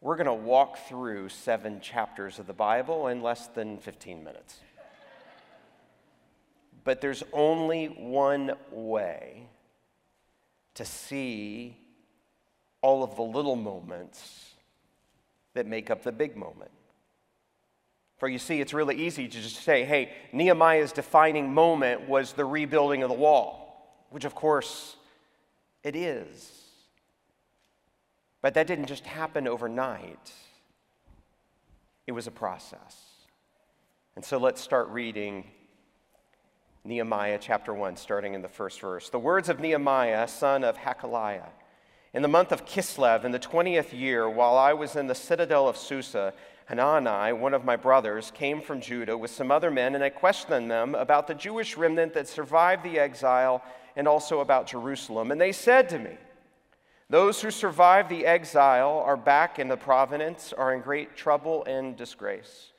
We're 0.00 0.16
going 0.16 0.24
to 0.24 0.32
walk 0.32 0.78
through 0.88 1.28
seven 1.28 1.82
chapters 1.82 2.38
of 2.38 2.46
the 2.46 2.54
Bible 2.54 3.08
in 3.08 3.20
less 3.20 3.48
than 3.48 3.76
15 3.76 4.24
minutes. 4.24 4.60
But 6.84 7.00
there's 7.00 7.22
only 7.32 7.86
one 7.86 8.52
way 8.70 9.48
to 10.74 10.84
see 10.84 11.78
all 12.82 13.02
of 13.02 13.16
the 13.16 13.22
little 13.22 13.56
moments 13.56 14.52
that 15.54 15.66
make 15.66 15.90
up 15.90 16.02
the 16.02 16.12
big 16.12 16.36
moment. 16.36 16.70
For 18.18 18.28
you 18.28 18.38
see, 18.38 18.60
it's 18.60 18.74
really 18.74 18.96
easy 18.96 19.26
to 19.26 19.40
just 19.40 19.62
say, 19.62 19.84
hey, 19.84 20.12
Nehemiah's 20.32 20.92
defining 20.92 21.52
moment 21.52 22.08
was 22.08 22.32
the 22.32 22.44
rebuilding 22.44 23.02
of 23.02 23.08
the 23.08 23.14
wall, 23.14 24.06
which 24.10 24.24
of 24.24 24.34
course 24.34 24.96
it 25.82 25.96
is. 25.96 26.52
But 28.42 28.54
that 28.54 28.66
didn't 28.66 28.86
just 28.86 29.06
happen 29.06 29.48
overnight, 29.48 30.32
it 32.06 32.12
was 32.12 32.26
a 32.26 32.30
process. 32.30 33.00
And 34.16 34.24
so 34.24 34.38
let's 34.38 34.60
start 34.60 34.88
reading 34.88 35.44
Nehemiah 36.86 37.38
chapter 37.40 37.72
1, 37.72 37.96
starting 37.96 38.34
in 38.34 38.42
the 38.42 38.48
first 38.48 38.78
verse. 38.78 39.08
The 39.08 39.18
words 39.18 39.48
of 39.48 39.58
Nehemiah, 39.58 40.28
son 40.28 40.62
of 40.62 40.76
Hachaliah. 40.76 41.48
In 42.12 42.20
the 42.20 42.28
month 42.28 42.52
of 42.52 42.66
Kislev, 42.66 43.24
in 43.24 43.32
the 43.32 43.38
20th 43.38 43.98
year, 43.98 44.28
while 44.28 44.58
I 44.58 44.74
was 44.74 44.94
in 44.94 45.06
the 45.06 45.14
citadel 45.14 45.66
of 45.66 45.78
Susa, 45.78 46.34
Hanani, 46.68 47.32
one 47.32 47.54
of 47.54 47.64
my 47.64 47.76
brothers, 47.76 48.30
came 48.32 48.60
from 48.60 48.82
Judah 48.82 49.16
with 49.16 49.30
some 49.30 49.50
other 49.50 49.70
men, 49.70 49.94
and 49.94 50.04
I 50.04 50.10
questioned 50.10 50.70
them 50.70 50.94
about 50.94 51.26
the 51.26 51.34
Jewish 51.34 51.78
remnant 51.78 52.12
that 52.12 52.28
survived 52.28 52.84
the 52.84 52.98
exile 52.98 53.62
and 53.96 54.06
also 54.06 54.40
about 54.40 54.66
Jerusalem. 54.66 55.30
And 55.30 55.40
they 55.40 55.52
said 55.52 55.88
to 55.88 55.98
me, 55.98 56.18
Those 57.08 57.40
who 57.40 57.50
survived 57.50 58.10
the 58.10 58.26
exile 58.26 59.02
are 59.06 59.16
back 59.16 59.58
in 59.58 59.68
the 59.68 59.78
province, 59.78 60.52
are 60.52 60.74
in 60.74 60.82
great 60.82 61.16
trouble 61.16 61.64
and 61.64 61.96
disgrace. 61.96 62.73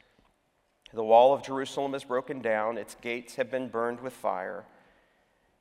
The 0.94 1.04
wall 1.04 1.34
of 1.34 1.44
Jerusalem 1.44 1.94
is 1.96 2.04
broken 2.04 2.42
down, 2.42 2.78
its 2.78 2.96
gates 3.02 3.36
have 3.36 3.52
been 3.52 3.68
burned 3.68 4.00
with 4.00 4.14
fire. 4.14 4.66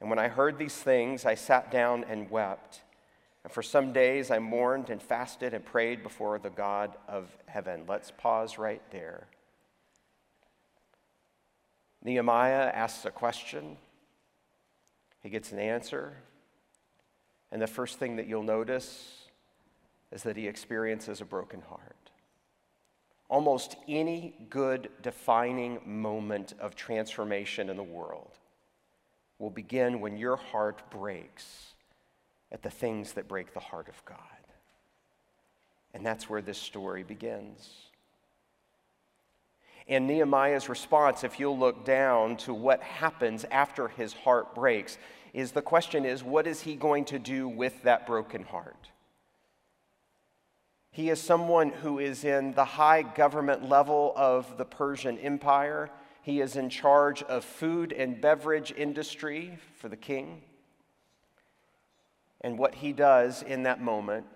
And 0.00 0.10
when 0.10 0.18
I 0.18 0.28
heard 0.28 0.58
these 0.58 0.76
things, 0.76 1.24
I 1.24 1.34
sat 1.34 1.70
down 1.70 2.04
and 2.04 2.30
wept. 2.30 2.82
And 3.42 3.52
for 3.52 3.62
some 3.62 3.92
days 3.92 4.30
I 4.30 4.38
mourned 4.38 4.90
and 4.90 5.02
fasted 5.02 5.54
and 5.54 5.64
prayed 5.64 6.02
before 6.02 6.38
the 6.38 6.50
God 6.50 6.96
of 7.08 7.36
heaven. 7.46 7.84
Let's 7.88 8.10
pause 8.10 8.58
right 8.58 8.82
there. 8.90 9.26
Nehemiah 12.02 12.70
asks 12.74 13.06
a 13.06 13.10
question, 13.10 13.78
he 15.22 15.30
gets 15.30 15.52
an 15.52 15.58
answer. 15.58 16.14
And 17.50 17.62
the 17.62 17.66
first 17.66 17.98
thing 17.98 18.16
that 18.16 18.26
you'll 18.26 18.42
notice 18.42 19.28
is 20.12 20.22
that 20.24 20.36
he 20.36 20.46
experiences 20.46 21.20
a 21.20 21.24
broken 21.24 21.62
heart. 21.62 22.03
Almost 23.28 23.76
any 23.88 24.34
good 24.50 24.90
defining 25.02 25.80
moment 25.84 26.54
of 26.60 26.76
transformation 26.76 27.70
in 27.70 27.76
the 27.76 27.82
world 27.82 28.38
will 29.38 29.50
begin 29.50 30.00
when 30.00 30.16
your 30.16 30.36
heart 30.36 30.82
breaks 30.90 31.74
at 32.52 32.62
the 32.62 32.70
things 32.70 33.14
that 33.14 33.26
break 33.26 33.52
the 33.52 33.60
heart 33.60 33.88
of 33.88 34.04
God. 34.04 34.18
And 35.92 36.04
that's 36.04 36.28
where 36.28 36.42
this 36.42 36.58
story 36.58 37.02
begins. 37.02 37.70
And 39.86 40.06
Nehemiah's 40.06 40.68
response, 40.68 41.24
if 41.24 41.38
you'll 41.38 41.58
look 41.58 41.84
down 41.84 42.36
to 42.38 42.54
what 42.54 42.82
happens 42.82 43.44
after 43.50 43.88
his 43.88 44.12
heart 44.12 44.54
breaks, 44.54 44.98
is 45.32 45.52
the 45.52 45.62
question 45.62 46.04
is, 46.04 46.22
what 46.22 46.46
is 46.46 46.62
he 46.62 46.74
going 46.74 47.04
to 47.06 47.18
do 47.18 47.48
with 47.48 47.82
that 47.82 48.06
broken 48.06 48.44
heart? 48.44 48.88
He 50.94 51.10
is 51.10 51.20
someone 51.20 51.70
who 51.70 51.98
is 51.98 52.22
in 52.22 52.54
the 52.54 52.64
high 52.64 53.02
government 53.02 53.68
level 53.68 54.12
of 54.14 54.56
the 54.56 54.64
Persian 54.64 55.18
Empire. 55.18 55.90
He 56.22 56.40
is 56.40 56.54
in 56.54 56.70
charge 56.70 57.20
of 57.24 57.44
food 57.44 57.92
and 57.92 58.20
beverage 58.20 58.72
industry 58.76 59.58
for 59.74 59.88
the 59.88 59.96
king. 59.96 60.42
And 62.42 62.56
what 62.56 62.76
he 62.76 62.92
does 62.92 63.42
in 63.42 63.64
that 63.64 63.82
moment 63.82 64.26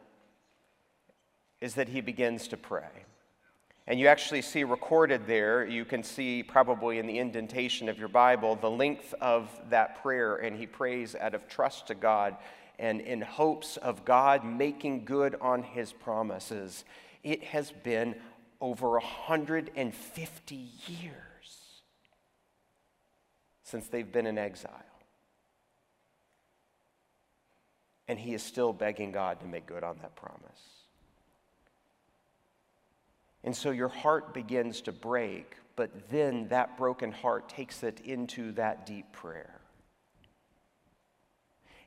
is 1.61 1.75
that 1.75 1.91
he 1.91 2.00
begins 2.00 2.49
to 2.49 2.57
pray. 2.57 3.05
And 3.87 4.00
you 4.00 4.09
actually 4.09 4.43
see 4.43 4.65
recorded 4.65 5.29
there, 5.29 5.65
you 5.65 5.85
can 5.85 6.03
see 6.03 6.43
probably 6.43 6.99
in 6.99 7.07
the 7.07 7.21
indentation 7.21 7.88
of 7.88 8.00
your 8.00 8.09
Bible, 8.09 8.57
the 8.57 8.69
length 8.69 9.15
of 9.21 9.49
that 9.71 10.03
prayer. 10.03 10.35
And 10.35 10.57
he 10.57 10.67
prays 10.67 11.15
out 11.15 11.35
of 11.37 11.47
trust 11.47 11.87
to 11.87 11.95
God 11.95 12.37
and 12.78 13.00
in 13.00 13.20
hopes 13.20 13.76
of 13.76 14.04
God 14.04 14.44
making 14.44 15.04
good 15.04 15.35
on 15.40 15.62
his 15.62 15.92
promises. 15.92 16.85
It 17.23 17.42
has 17.44 17.73
been 17.73 18.14
over 18.61 18.90
150 18.90 20.54
years 20.87 21.12
since 23.62 23.87
they've 23.88 24.11
been 24.11 24.26
in 24.26 24.38
exile. 24.38 24.85
and 28.08 28.18
he 28.18 28.32
is 28.35 28.42
still 28.42 28.73
begging 28.73 29.12
God 29.12 29.38
to 29.40 29.47
make 29.47 29.66
good 29.66 29.85
on 29.85 29.99
that 29.99 30.16
promise. 30.16 30.40
And 33.44 33.54
so 33.54 33.70
your 33.70 33.88
heart 33.88 34.35
begins 34.35 34.80
to 34.82 34.92
break, 34.92 35.56
but 35.76 36.11
then 36.11 36.49
that 36.49 36.76
broken 36.76 37.12
heart 37.12 37.49
takes 37.49 37.82
it 37.82 38.00
into 38.00 38.52
that 38.52 38.87
deep 38.87 39.12
prayer. 39.12 39.61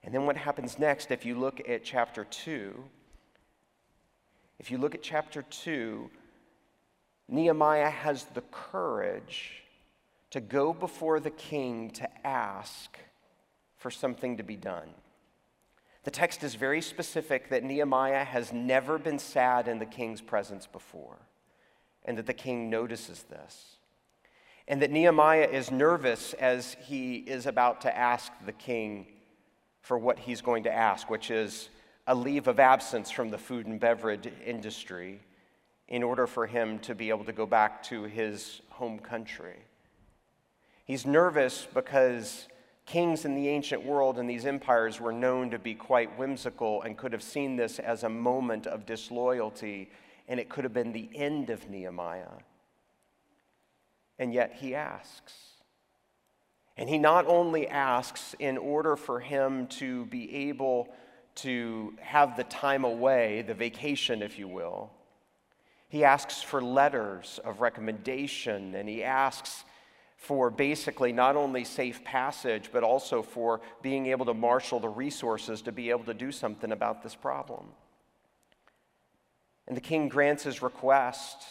And 0.04 0.14
then 0.14 0.26
what 0.26 0.38
happens 0.38 0.80
next, 0.80 1.12
if 1.12 1.26
you 1.26 1.38
look 1.38 1.62
at 1.68 1.84
chapter 1.84 2.26
2, 2.26 2.84
if 4.60 4.72
you 4.72 4.78
look 4.78 4.96
at 4.96 5.04
chapter 5.04 5.44
2, 5.44 6.10
Nehemiah 7.28 7.90
has 7.90 8.26
the 8.26 8.42
courage 8.52 9.64
to 10.32 10.42
go 10.42 10.74
before 10.74 11.20
the 11.20 11.30
king 11.30 11.92
to 11.92 12.28
ask 12.28 12.98
for 13.78 13.92
something 13.92 14.38
to 14.38 14.44
be 14.44 14.56
done. 14.56 14.90
The 16.04 16.12
text 16.12 16.44
is 16.44 16.56
very 16.56 16.82
specific 16.82 17.50
that 17.50 17.64
Nehemiah 17.64 18.24
has 18.24 18.52
never 18.52 18.98
been 18.98 19.20
sad 19.20 19.68
in 19.68 19.78
the 19.78 19.86
king's 19.86 20.22
presence 20.22 20.66
before, 20.66 21.18
and 22.06 22.18
that 22.18 22.26
the 22.26 22.34
king 22.34 22.70
notices 22.70 23.24
this. 23.24 23.78
And 24.68 24.82
that 24.82 24.92
Nehemiah 24.92 25.50
is 25.52 25.70
nervous 25.70 26.34
as 26.34 26.76
he 26.86 27.18
is 27.18 27.46
about 27.46 27.82
to 27.82 27.96
ask 27.96 28.32
the 28.46 28.52
king 28.52 29.06
for 29.82 29.98
what 29.98 30.20
he's 30.20 30.42
going 30.42 30.64
to 30.64 30.74
ask, 30.74 31.10
which 31.10 31.32
is 31.32 31.70
a 32.08 32.16
leave 32.16 32.48
of 32.48 32.60
absence 32.60 33.12
from 33.12 33.30
the 33.30 33.38
food 33.38 33.66
and 33.66 33.80
beverage 33.80 34.28
industry 34.46 35.20
in 35.88 36.04
order 36.04 36.26
for 36.26 36.48
him 36.48 36.80
to 36.80 36.96
be 36.96 37.10
able 37.10 37.26
to 37.26 37.34
go 37.34 37.46
back 37.46 37.84
to 37.84 38.04
his 38.04 38.62
home 38.70 38.98
country. 38.98 39.58
He's 40.86 41.06
nervous 41.06 41.68
because 41.74 42.48
Kings 42.86 43.26
in 43.26 43.36
the 43.36 43.48
ancient 43.48 43.86
world 43.86 44.18
and 44.18 44.30
these 44.30 44.46
empires 44.46 45.00
were 45.00 45.12
known 45.12 45.50
to 45.52 45.60
be 45.60 45.74
quite 45.74 46.18
whimsical 46.18 46.82
and 46.82 46.98
could 46.98 47.14
have 47.14 47.24
seen 47.24 47.56
this 47.56 47.80
as 47.80 48.04
a 48.04 48.10
moment 48.10 48.68
of 48.68 48.86
disloyalty, 48.86 49.90
and 50.28 50.40
it 50.40 50.50
could 50.50 50.64
have 50.64 50.74
been 50.74 50.92
the 50.92 51.10
end 51.14 51.50
of 51.50 51.70
Nehemiah. 51.70 52.40
And 54.20 54.34
yet 54.34 54.58
he 54.60 54.76
asks. 54.76 55.34
And 56.82 56.90
he 56.90 56.98
not 56.98 57.28
only 57.28 57.68
asks 57.68 58.36
in 58.40 58.58
order 58.58 58.96
for 58.96 59.20
him 59.20 59.68
to 59.68 60.08
be 60.08 60.50
able 60.50 60.90
to 61.36 61.94
have 62.02 62.36
the 62.36 62.44
time 62.46 62.86
away, 62.86 63.44
the 63.44 63.54
vacation, 63.54 64.24
if 64.24 64.40
you 64.40 64.48
will, 64.48 64.90
he 65.90 66.04
asks 66.04 66.42
for 66.42 66.60
letters 66.60 67.40
of 67.46 67.62
recommendation 67.62 68.74
and 68.74 68.90
he 68.90 69.04
asks 69.04 69.64
for 70.18 70.50
basically 70.50 71.12
not 71.14 71.36
only 71.36 71.64
safe 71.66 72.04
passage, 72.04 72.72
but 72.74 72.82
also 72.82 73.22
for 73.22 73.62
being 73.84 74.08
able 74.08 74.26
to 74.26 74.34
marshal 74.34 74.80
the 74.80 74.90
resources 74.90 75.62
to 75.62 75.72
be 75.72 75.92
able 75.92 76.06
to 76.06 76.16
do 76.16 76.32
something 76.32 76.72
about 76.72 77.04
this 77.04 77.14
problem. 77.14 77.68
And 79.68 79.78
the 79.78 79.82
king 79.82 80.10
grants 80.10 80.46
his 80.46 80.64
request, 80.64 81.44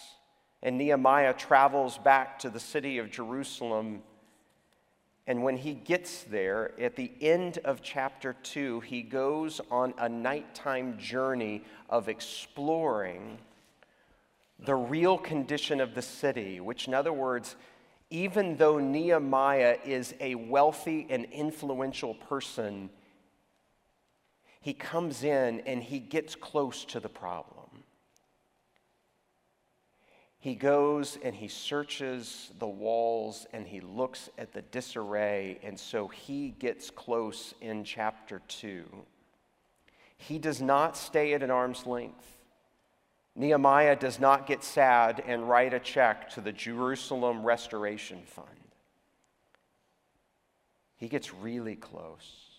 and 0.61 0.77
Nehemiah 0.77 1.35
travels 1.35 1.99
back 1.99 2.41
to 2.41 2.51
the 2.51 2.59
city 2.59 2.99
of 2.99 3.13
Jerusalem. 3.13 4.03
And 5.31 5.45
when 5.45 5.59
he 5.59 5.75
gets 5.75 6.25
there, 6.25 6.73
at 6.81 6.97
the 6.97 7.13
end 7.21 7.59
of 7.59 7.83
chapter 7.83 8.35
2, 8.43 8.81
he 8.81 9.01
goes 9.01 9.61
on 9.71 9.95
a 9.97 10.09
nighttime 10.09 10.99
journey 10.99 11.63
of 11.89 12.09
exploring 12.09 13.39
the 14.59 14.75
real 14.75 15.17
condition 15.17 15.81
of 15.81 15.95
the 15.95 16.03
city, 16.03 16.59
which, 16.59 16.89
in 16.89 16.95
other 16.95 17.13
words, 17.13 17.55
even 18.11 18.57
though 18.57 18.81
Nehemiah 18.81 19.79
is 19.85 20.17
a 20.19 20.35
wealthy 20.35 21.07
and 21.09 21.27
influential 21.27 22.15
person, 22.15 22.91
he 24.61 24.75
comes 24.75 25.23
in 25.23 25.61
and 25.61 25.81
he 25.81 26.01
gets 26.01 26.35
close 26.35 26.85
to 26.87 26.99
the 26.99 27.09
problem. 27.09 27.60
He 30.41 30.55
goes 30.55 31.19
and 31.23 31.35
he 31.35 31.49
searches 31.49 32.51
the 32.59 32.67
walls 32.67 33.47
and 33.53 33.67
he 33.67 33.81
looks 33.81 34.31
at 34.39 34.55
the 34.55 34.63
disarray, 34.63 35.59
and 35.63 35.79
so 35.79 36.09
he 36.09 36.55
gets 36.59 36.91
close 36.91 37.55
in 37.61 37.85
chapter 37.85 38.41
2. 38.49 38.85
He 40.17 40.39
does 40.39 40.63
not 40.63 40.97
stay 40.97 41.35
at 41.35 41.43
an 41.43 41.51
arm's 41.51 41.87
length. 41.87 42.39
Nehemiah 43.37 43.97
does 43.97 44.19
not 44.19 44.47
get 44.47 44.65
sad 44.65 45.23
and 45.27 45.49
write 45.49 45.75
a 45.75 45.79
check 45.79 46.31
to 46.31 46.41
the 46.41 46.53
Jerusalem 46.53 47.45
Restoration 47.45 48.23
Fund. 48.25 48.49
he 50.97 51.09
gets 51.09 51.33
really 51.33 51.77
close. 51.77 52.51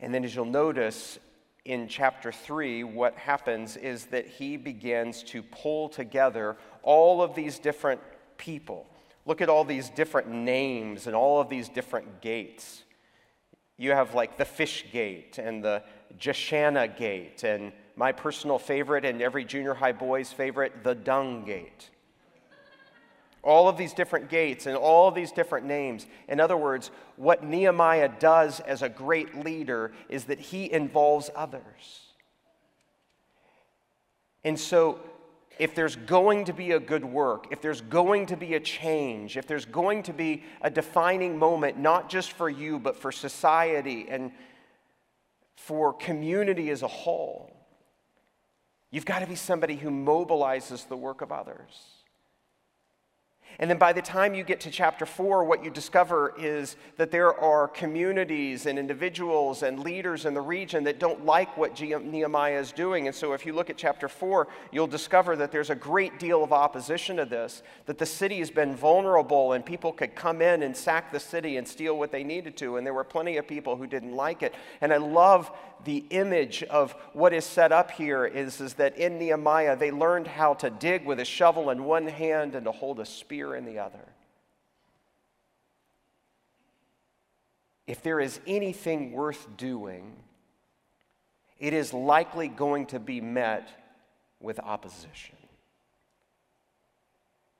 And 0.00 0.12
then, 0.12 0.24
as 0.24 0.34
you'll 0.34 0.44
notice 0.44 1.18
in 1.66 1.88
chapter 1.88 2.30
3, 2.30 2.84
what 2.84 3.16
happens 3.16 3.76
is 3.76 4.06
that 4.06 4.26
he 4.26 4.56
begins 4.56 5.22
to 5.24 5.42
pull 5.42 5.88
together 5.88 6.56
all 6.82 7.22
of 7.22 7.34
these 7.34 7.58
different 7.58 8.00
people. 8.38 8.86
Look 9.24 9.40
at 9.40 9.48
all 9.48 9.64
these 9.64 9.90
different 9.90 10.28
names 10.28 11.06
and 11.06 11.16
all 11.16 11.40
of 11.40 11.48
these 11.48 11.68
different 11.68 12.20
gates. 12.20 12.84
You 13.76 13.90
have 13.90 14.14
like 14.14 14.38
the 14.38 14.44
fish 14.44 14.86
gate 14.92 15.38
and 15.38 15.62
the 15.62 15.82
Jeshanah 16.18 16.96
gate, 16.96 17.42
and 17.42 17.72
my 17.96 18.12
personal 18.12 18.58
favorite 18.58 19.04
and 19.04 19.20
every 19.20 19.44
junior 19.44 19.74
high 19.74 19.92
boy's 19.92 20.32
favorite, 20.32 20.84
the 20.84 20.94
dung 20.94 21.44
gate 21.44 21.90
all 23.42 23.68
of 23.68 23.76
these 23.76 23.92
different 23.92 24.28
gates 24.28 24.66
and 24.66 24.76
all 24.76 25.08
of 25.08 25.14
these 25.14 25.32
different 25.32 25.66
names. 25.66 26.06
In 26.28 26.40
other 26.40 26.56
words, 26.56 26.90
what 27.16 27.44
Nehemiah 27.44 28.10
does 28.18 28.60
as 28.60 28.82
a 28.82 28.88
great 28.88 29.44
leader 29.44 29.92
is 30.08 30.24
that 30.24 30.40
he 30.40 30.70
involves 30.70 31.30
others. 31.34 32.00
And 34.44 34.58
so, 34.58 35.00
if 35.58 35.74
there's 35.74 35.96
going 35.96 36.44
to 36.44 36.52
be 36.52 36.72
a 36.72 36.80
good 36.80 37.04
work, 37.04 37.46
if 37.50 37.62
there's 37.62 37.80
going 37.80 38.26
to 38.26 38.36
be 38.36 38.54
a 38.54 38.60
change, 38.60 39.36
if 39.36 39.46
there's 39.46 39.64
going 39.64 40.02
to 40.02 40.12
be 40.12 40.44
a 40.60 40.68
defining 40.68 41.38
moment, 41.38 41.78
not 41.78 42.10
just 42.10 42.32
for 42.32 42.50
you, 42.50 42.78
but 42.78 42.96
for 42.96 43.10
society 43.10 44.06
and 44.08 44.32
for 45.56 45.94
community 45.94 46.70
as 46.70 46.82
a 46.82 46.88
whole, 46.88 47.56
you've 48.90 49.06
got 49.06 49.20
to 49.20 49.26
be 49.26 49.34
somebody 49.34 49.76
who 49.76 49.90
mobilizes 49.90 50.86
the 50.88 50.96
work 50.96 51.22
of 51.22 51.32
others. 51.32 51.95
And 53.58 53.70
then 53.70 53.78
by 53.78 53.92
the 53.92 54.02
time 54.02 54.34
you 54.34 54.44
get 54.44 54.60
to 54.60 54.70
chapter 54.70 55.06
four, 55.06 55.44
what 55.44 55.64
you 55.64 55.70
discover 55.70 56.34
is 56.38 56.76
that 56.98 57.10
there 57.10 57.34
are 57.34 57.68
communities 57.68 58.66
and 58.66 58.78
individuals 58.78 59.62
and 59.62 59.80
leaders 59.80 60.26
in 60.26 60.34
the 60.34 60.40
region 60.40 60.84
that 60.84 60.98
don't 60.98 61.24
like 61.24 61.56
what 61.56 61.80
Nehemiah 61.80 62.60
is 62.60 62.72
doing. 62.72 63.06
And 63.06 63.16
so 63.16 63.32
if 63.32 63.46
you 63.46 63.54
look 63.54 63.70
at 63.70 63.76
chapter 63.78 64.08
four, 64.08 64.48
you'll 64.72 64.86
discover 64.86 65.36
that 65.36 65.52
there's 65.52 65.70
a 65.70 65.74
great 65.74 66.18
deal 66.18 66.44
of 66.44 66.52
opposition 66.52 67.16
to 67.16 67.24
this, 67.24 67.62
that 67.86 67.98
the 67.98 68.06
city 68.06 68.40
has 68.40 68.50
been 68.50 68.76
vulnerable 68.76 69.52
and 69.52 69.64
people 69.64 69.92
could 69.92 70.14
come 70.14 70.42
in 70.42 70.62
and 70.62 70.76
sack 70.76 71.10
the 71.10 71.20
city 71.20 71.56
and 71.56 71.66
steal 71.66 71.98
what 71.98 72.12
they 72.12 72.24
needed 72.24 72.56
to. 72.58 72.76
And 72.76 72.86
there 72.86 72.94
were 72.94 73.04
plenty 73.04 73.38
of 73.38 73.48
people 73.48 73.76
who 73.76 73.86
didn't 73.86 74.14
like 74.14 74.42
it. 74.42 74.54
And 74.80 74.92
I 74.92 74.98
love 74.98 75.50
the 75.84 76.04
image 76.10 76.62
of 76.64 76.92
what 77.12 77.32
is 77.32 77.44
set 77.44 77.72
up 77.72 77.90
here 77.90 78.24
is, 78.24 78.60
is 78.60 78.74
that 78.74 78.96
in 78.96 79.18
Nehemiah, 79.18 79.76
they 79.76 79.90
learned 79.90 80.26
how 80.26 80.54
to 80.54 80.70
dig 80.70 81.04
with 81.04 81.20
a 81.20 81.24
shovel 81.24 81.70
in 81.70 81.84
one 81.84 82.06
hand 82.06 82.54
and 82.54 82.64
to 82.64 82.72
hold 82.72 83.00
a 83.00 83.06
spear 83.06 83.54
in 83.54 83.64
the 83.64 83.78
other. 83.78 84.00
If 87.86 88.02
there 88.02 88.18
is 88.18 88.40
anything 88.46 89.12
worth 89.12 89.56
doing, 89.56 90.16
it 91.58 91.72
is 91.72 91.92
likely 91.92 92.48
going 92.48 92.86
to 92.86 92.98
be 92.98 93.20
met 93.20 93.68
with 94.40 94.58
opposition. 94.58 95.36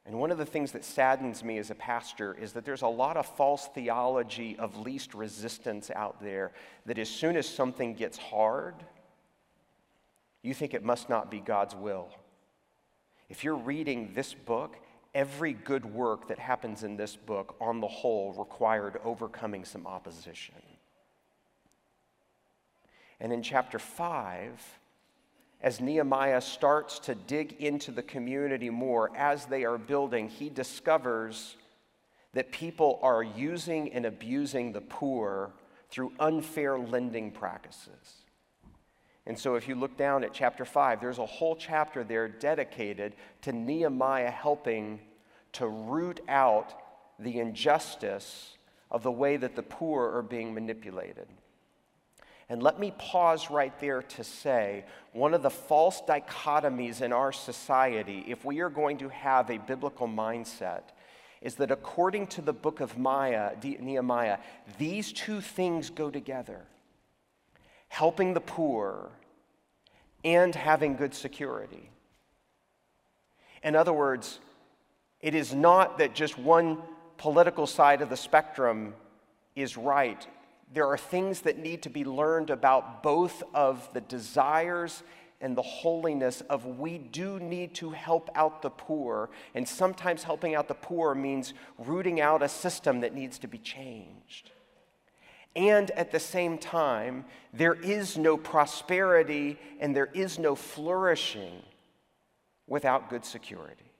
And 0.06 0.20
one 0.20 0.30
of 0.30 0.38
the 0.38 0.46
things 0.46 0.70
that 0.72 0.84
saddens 0.84 1.42
me 1.42 1.58
as 1.58 1.70
a 1.70 1.74
pastor 1.74 2.36
is 2.40 2.52
that 2.52 2.64
there's 2.64 2.82
a 2.82 2.88
lot 2.88 3.16
of 3.16 3.26
false 3.26 3.68
theology 3.74 4.56
of 4.56 4.78
least 4.78 5.14
resistance 5.14 5.90
out 5.94 6.22
there 6.22 6.52
that 6.86 6.96
as 6.96 7.08
soon 7.08 7.36
as 7.36 7.48
something 7.48 7.94
gets 7.94 8.16
hard, 8.16 8.74
you 10.42 10.54
think 10.54 10.74
it 10.74 10.84
must 10.84 11.08
not 11.08 11.28
be 11.28 11.40
God's 11.40 11.74
will. 11.74 12.08
If 13.28 13.42
you're 13.42 13.56
reading 13.56 14.12
this 14.14 14.32
book, 14.32 14.76
every 15.12 15.54
good 15.54 15.84
work 15.84 16.28
that 16.28 16.38
happens 16.38 16.84
in 16.84 16.96
this 16.96 17.16
book, 17.16 17.56
on 17.60 17.80
the 17.80 17.88
whole, 17.88 18.32
required 18.34 19.00
overcoming 19.04 19.64
some 19.64 19.88
opposition. 19.88 20.54
And 23.18 23.32
in 23.32 23.42
chapter 23.42 23.80
5, 23.80 24.78
as 25.66 25.80
Nehemiah 25.80 26.40
starts 26.42 27.00
to 27.00 27.16
dig 27.16 27.56
into 27.58 27.90
the 27.90 28.04
community 28.04 28.70
more 28.70 29.10
as 29.16 29.46
they 29.46 29.64
are 29.64 29.78
building, 29.78 30.28
he 30.28 30.48
discovers 30.48 31.56
that 32.34 32.52
people 32.52 33.00
are 33.02 33.24
using 33.24 33.92
and 33.92 34.06
abusing 34.06 34.72
the 34.72 34.80
poor 34.80 35.50
through 35.90 36.12
unfair 36.20 36.78
lending 36.78 37.32
practices. 37.32 38.22
And 39.26 39.36
so, 39.36 39.56
if 39.56 39.66
you 39.66 39.74
look 39.74 39.96
down 39.96 40.22
at 40.22 40.32
chapter 40.32 40.64
5, 40.64 41.00
there's 41.00 41.18
a 41.18 41.26
whole 41.26 41.56
chapter 41.56 42.04
there 42.04 42.28
dedicated 42.28 43.14
to 43.42 43.50
Nehemiah 43.50 44.30
helping 44.30 45.00
to 45.54 45.66
root 45.66 46.20
out 46.28 46.74
the 47.18 47.40
injustice 47.40 48.56
of 48.88 49.02
the 49.02 49.10
way 49.10 49.36
that 49.36 49.56
the 49.56 49.64
poor 49.64 50.14
are 50.14 50.22
being 50.22 50.54
manipulated. 50.54 51.26
And 52.48 52.62
let 52.62 52.78
me 52.78 52.92
pause 52.96 53.50
right 53.50 53.76
there 53.80 54.02
to 54.02 54.22
say 54.24 54.84
one 55.12 55.34
of 55.34 55.42
the 55.42 55.50
false 55.50 56.00
dichotomies 56.06 57.02
in 57.02 57.12
our 57.12 57.32
society, 57.32 58.24
if 58.28 58.44
we 58.44 58.60
are 58.60 58.70
going 58.70 58.98
to 58.98 59.08
have 59.08 59.50
a 59.50 59.58
biblical 59.58 60.06
mindset, 60.06 60.82
is 61.40 61.56
that 61.56 61.70
according 61.70 62.28
to 62.28 62.42
the 62.42 62.52
book 62.52 62.80
of 62.80 62.96
Maya, 62.96 63.52
Nehemiah, 63.62 64.38
these 64.78 65.12
two 65.12 65.40
things 65.40 65.90
go 65.90 66.10
together 66.10 66.62
helping 67.88 68.34
the 68.34 68.40
poor 68.40 69.10
and 70.24 70.54
having 70.54 70.96
good 70.96 71.14
security. 71.14 71.88
In 73.62 73.76
other 73.76 73.92
words, 73.92 74.40
it 75.20 75.34
is 75.34 75.54
not 75.54 75.98
that 75.98 76.14
just 76.14 76.38
one 76.38 76.78
political 77.16 77.66
side 77.66 78.02
of 78.02 78.10
the 78.10 78.16
spectrum 78.16 78.94
is 79.54 79.76
right 79.76 80.26
there 80.72 80.86
are 80.86 80.98
things 80.98 81.42
that 81.42 81.58
need 81.58 81.82
to 81.82 81.90
be 81.90 82.04
learned 82.04 82.50
about 82.50 83.02
both 83.02 83.42
of 83.54 83.88
the 83.92 84.00
desires 84.00 85.02
and 85.40 85.56
the 85.56 85.62
holiness 85.62 86.40
of 86.42 86.64
we 86.78 86.98
do 86.98 87.38
need 87.38 87.74
to 87.74 87.90
help 87.90 88.30
out 88.34 88.62
the 88.62 88.70
poor. 88.70 89.30
And 89.54 89.68
sometimes 89.68 90.24
helping 90.24 90.54
out 90.54 90.68
the 90.68 90.74
poor 90.74 91.14
means 91.14 91.54
rooting 91.78 92.20
out 92.20 92.42
a 92.42 92.48
system 92.48 93.00
that 93.00 93.14
needs 93.14 93.38
to 93.40 93.48
be 93.48 93.58
changed. 93.58 94.50
And 95.54 95.90
at 95.92 96.12
the 96.12 96.20
same 96.20 96.58
time, 96.58 97.24
there 97.52 97.74
is 97.74 98.18
no 98.18 98.36
prosperity 98.36 99.58
and 99.80 99.96
there 99.96 100.10
is 100.12 100.38
no 100.38 100.54
flourishing 100.54 101.62
without 102.66 103.08
good 103.08 103.24
security. 103.24 103.92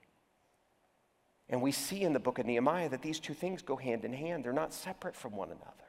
And 1.49 1.63
we 1.63 1.73
see 1.73 2.03
in 2.03 2.13
the 2.13 2.19
book 2.19 2.39
of 2.39 2.47
Nehemiah 2.47 2.89
that 2.89 3.03
these 3.03 3.21
two 3.21 3.35
things 3.35 3.63
go 3.63 3.77
hand 3.77 4.05
in 4.05 4.13
hand, 4.13 4.45
they're 4.45 4.53
not 4.53 4.75
separate 4.75 5.15
from 5.15 5.37
one 5.37 5.49
another. 5.49 5.86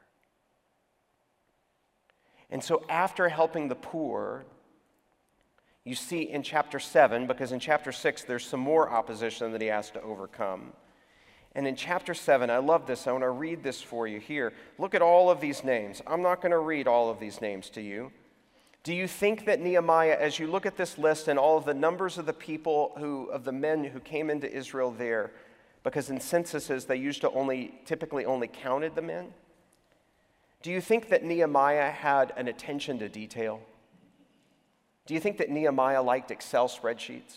And 2.49 2.63
so, 2.63 2.83
after 2.89 3.29
helping 3.29 3.67
the 3.67 3.75
poor, 3.75 4.45
you 5.83 5.95
see 5.95 6.23
in 6.23 6.43
chapter 6.43 6.79
7, 6.79 7.27
because 7.27 7.51
in 7.51 7.59
chapter 7.59 7.91
6 7.91 8.23
there's 8.23 8.45
some 8.45 8.59
more 8.59 8.89
opposition 8.89 9.51
that 9.53 9.61
he 9.61 9.67
has 9.67 9.89
to 9.91 10.01
overcome. 10.01 10.73
And 11.55 11.65
in 11.65 11.75
chapter 11.75 12.13
7, 12.13 12.49
I 12.49 12.57
love 12.57 12.85
this. 12.85 13.07
I 13.07 13.11
want 13.11 13.23
to 13.23 13.29
read 13.29 13.63
this 13.63 13.81
for 13.81 14.07
you 14.07 14.19
here. 14.19 14.53
Look 14.77 14.93
at 14.93 15.01
all 15.01 15.29
of 15.29 15.41
these 15.41 15.63
names. 15.63 16.01
I'm 16.05 16.21
not 16.21 16.41
going 16.41 16.51
to 16.51 16.59
read 16.59 16.87
all 16.87 17.09
of 17.09 17.19
these 17.19 17.41
names 17.41 17.69
to 17.71 17.81
you. 17.81 18.11
Do 18.83 18.93
you 18.93 19.07
think 19.07 19.45
that 19.45 19.59
Nehemiah, 19.59 20.17
as 20.19 20.39
you 20.39 20.47
look 20.47 20.65
at 20.65 20.77
this 20.77 20.97
list 20.97 21.27
and 21.27 21.39
all 21.39 21.57
of 21.57 21.65
the 21.65 21.73
numbers 21.73 22.17
of 22.17 22.25
the 22.25 22.33
people 22.33 22.93
who, 22.97 23.25
of 23.29 23.43
the 23.43 23.51
men 23.51 23.83
who 23.83 23.99
came 23.99 24.29
into 24.29 24.49
Israel 24.49 24.91
there, 24.91 25.31
because 25.83 26.09
in 26.09 26.19
censuses 26.19 26.85
they 26.85 26.95
used 26.95 27.21
to 27.21 27.31
only, 27.31 27.81
typically 27.85 28.23
only 28.23 28.47
counted 28.47 28.93
the 28.93 29.01
men? 29.01 29.33
Do 30.61 30.71
you 30.71 30.81
think 30.81 31.09
that 31.09 31.23
Nehemiah 31.23 31.91
had 31.91 32.33
an 32.35 32.47
attention 32.47 32.99
to 32.99 33.09
detail? 33.09 33.61
Do 35.05 35.13
you 35.13 35.19
think 35.19 35.37
that 35.37 35.49
Nehemiah 35.49 36.03
liked 36.03 36.31
Excel 36.31 36.67
spreadsheets? 36.67 37.35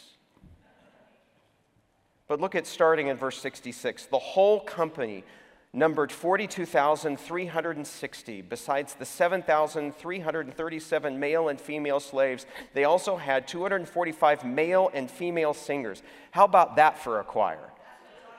But 2.27 2.41
look 2.41 2.55
at 2.55 2.67
starting 2.67 3.09
in 3.09 3.17
verse 3.17 3.39
66. 3.39 4.07
The 4.07 4.19
whole 4.19 4.61
company 4.61 5.25
numbered 5.73 6.11
42,360. 6.11 8.43
Besides 8.43 8.95
the 8.95 9.05
7,337 9.05 11.21
male 11.21 11.49
and 11.49 11.61
female 11.61 12.01
slaves, 12.01 12.47
they 12.75 12.83
also 12.85 13.17
had 13.17 13.47
245 13.47 14.45
male 14.45 14.91
and 14.93 15.09
female 15.11 15.55
singers. 15.55 16.03
How 16.33 16.45
about 16.45 16.77
that 16.77 16.99
for 16.99 17.21
a 17.21 17.25
choir? 17.25 17.71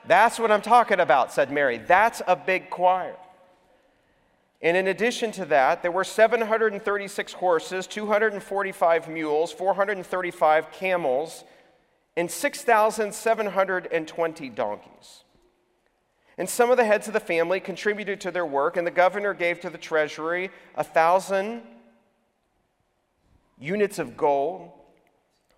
That's 0.06 0.38
what 0.38 0.50
I'm 0.50 0.62
talking 0.62 1.00
about, 1.00 1.32
said 1.32 1.50
Mary. 1.52 1.78
That's 1.78 2.20
a 2.26 2.36
big 2.36 2.68
choir. 2.70 3.16
And 4.62 4.76
in 4.76 4.86
addition 4.86 5.32
to 5.32 5.44
that, 5.46 5.82
there 5.82 5.90
were 5.90 6.04
736 6.04 7.32
horses, 7.32 7.88
245 7.88 9.08
mules, 9.08 9.50
435 9.52 10.70
camels, 10.70 11.42
and 12.16 12.30
6,720 12.30 14.48
donkeys. 14.50 15.24
And 16.38 16.48
some 16.48 16.70
of 16.70 16.76
the 16.76 16.84
heads 16.84 17.08
of 17.08 17.12
the 17.12 17.20
family 17.20 17.58
contributed 17.58 18.20
to 18.20 18.30
their 18.30 18.46
work, 18.46 18.76
and 18.76 18.86
the 18.86 18.92
governor 18.92 19.34
gave 19.34 19.58
to 19.60 19.70
the 19.70 19.78
treasury 19.78 20.50
a 20.76 20.84
thousand 20.84 21.62
units 23.58 23.98
of 23.98 24.16
gold, 24.16 24.70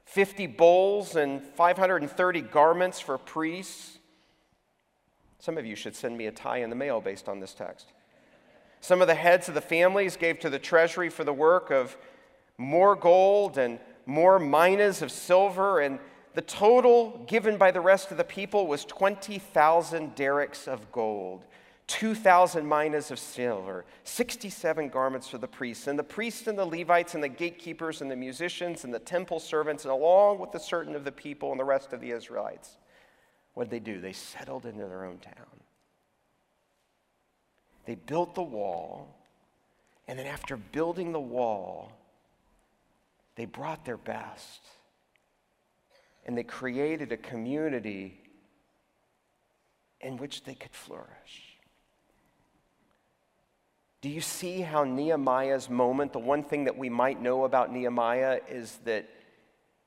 50 0.07 0.47
bowls, 0.47 1.15
and 1.15 1.43
530 1.43 2.41
garments 2.41 3.01
for 3.01 3.19
priests 3.19 3.99
Some 5.39 5.59
of 5.59 5.67
you 5.67 5.77
should 5.77 5.95
send 5.95 6.17
me 6.17 6.27
a 6.27 6.33
tie 6.33 6.59
in 6.59 6.71
the 6.71 6.77
mail 6.77 7.03
based 7.03 7.29
on 7.29 7.41
this 7.41 7.53
text. 7.53 7.93
Some 8.85 9.01
of 9.01 9.09
the 9.09 9.15
heads 9.15 9.49
of 9.49 9.55
the 9.55 9.63
families 9.63 10.19
gave 10.19 10.41
to 10.41 10.51
the 10.51 10.59
treasury 10.59 11.09
for 11.09 11.25
the 11.25 11.33
work 11.33 11.71
of 11.71 11.97
more 12.59 12.95
gold 12.95 13.57
and 13.57 13.79
more 14.05 14.39
minas 14.39 15.01
of 15.01 15.11
silver, 15.11 15.81
and 15.81 15.99
the 16.35 16.43
total 16.43 17.25
given 17.27 17.57
by 17.57 17.71
the 17.71 17.81
rest 17.81 18.11
of 18.11 18.19
the 18.19 18.25
people 18.25 18.67
was 18.67 18.85
20,000 18.85 20.15
darics 20.15 20.69
of 20.69 20.93
gold. 20.93 21.47
2,000 21.87 22.69
minas 22.69 23.11
of 23.11 23.19
silver, 23.19 23.87
67 24.03 24.91
garments 24.91 25.29
for 25.29 25.39
the 25.39 25.49
priests, 25.49 25.87
and 25.87 25.99
the 25.99 26.05
priests 26.05 26.47
and 26.47 26.59
the 26.59 26.67
Levites 26.67 27.15
and 27.15 27.25
the 27.25 27.29
gatekeepers 27.31 28.03
and 28.03 28.11
the 28.11 28.17
musicians 28.17 28.85
and 28.85 28.93
the 28.93 28.99
temple 28.99 29.41
servants, 29.41 29.87
and 29.87 29.93
along 29.93 30.39
with 30.39 30.53
the 30.53 30.61
certain 30.61 30.95
of 30.95 31.05
the 31.05 31.13
people 31.13 31.53
and 31.53 31.59
the 31.59 31.65
rest 31.65 31.95
of 31.95 32.03
the 32.03 32.11
Israelites. 32.11 32.77
What 33.55 33.71
did 33.71 33.83
they 33.83 33.93
do? 33.93 34.03
They 34.03 34.13
settled 34.13 34.67
into 34.67 34.87
their 34.87 35.07
own 35.07 35.21
town. 35.21 35.64
They 37.87 37.95
built 37.95 38.35
the 38.35 38.43
wall, 38.43 39.15
and 40.09 40.19
then 40.19 40.27
after 40.27 40.57
building 40.57 41.13
the 41.13 41.21
wall, 41.21 41.93
they 43.37 43.45
brought 43.45 43.85
their 43.85 43.97
best. 43.97 44.61
And 46.27 46.39
they 46.39 46.43
created 46.43 47.13
a 47.13 47.17
community 47.17 48.19
in 50.01 50.17
which 50.17 50.45
they 50.45 50.55
could 50.55 50.73
flourish. 50.73 51.59
Do 54.01 54.09
you 54.09 54.21
see 54.21 54.61
how 54.61 54.85
Nehemiah's 54.85 55.71
moment, 55.71 56.13
the 56.13 56.19
one 56.19 56.43
thing 56.43 56.65
that 56.65 56.77
we 56.77 56.91
might 56.91 57.21
know 57.21 57.45
about 57.45 57.73
Nehemiah 57.73 58.41
is 58.49 58.79
that 58.85 59.09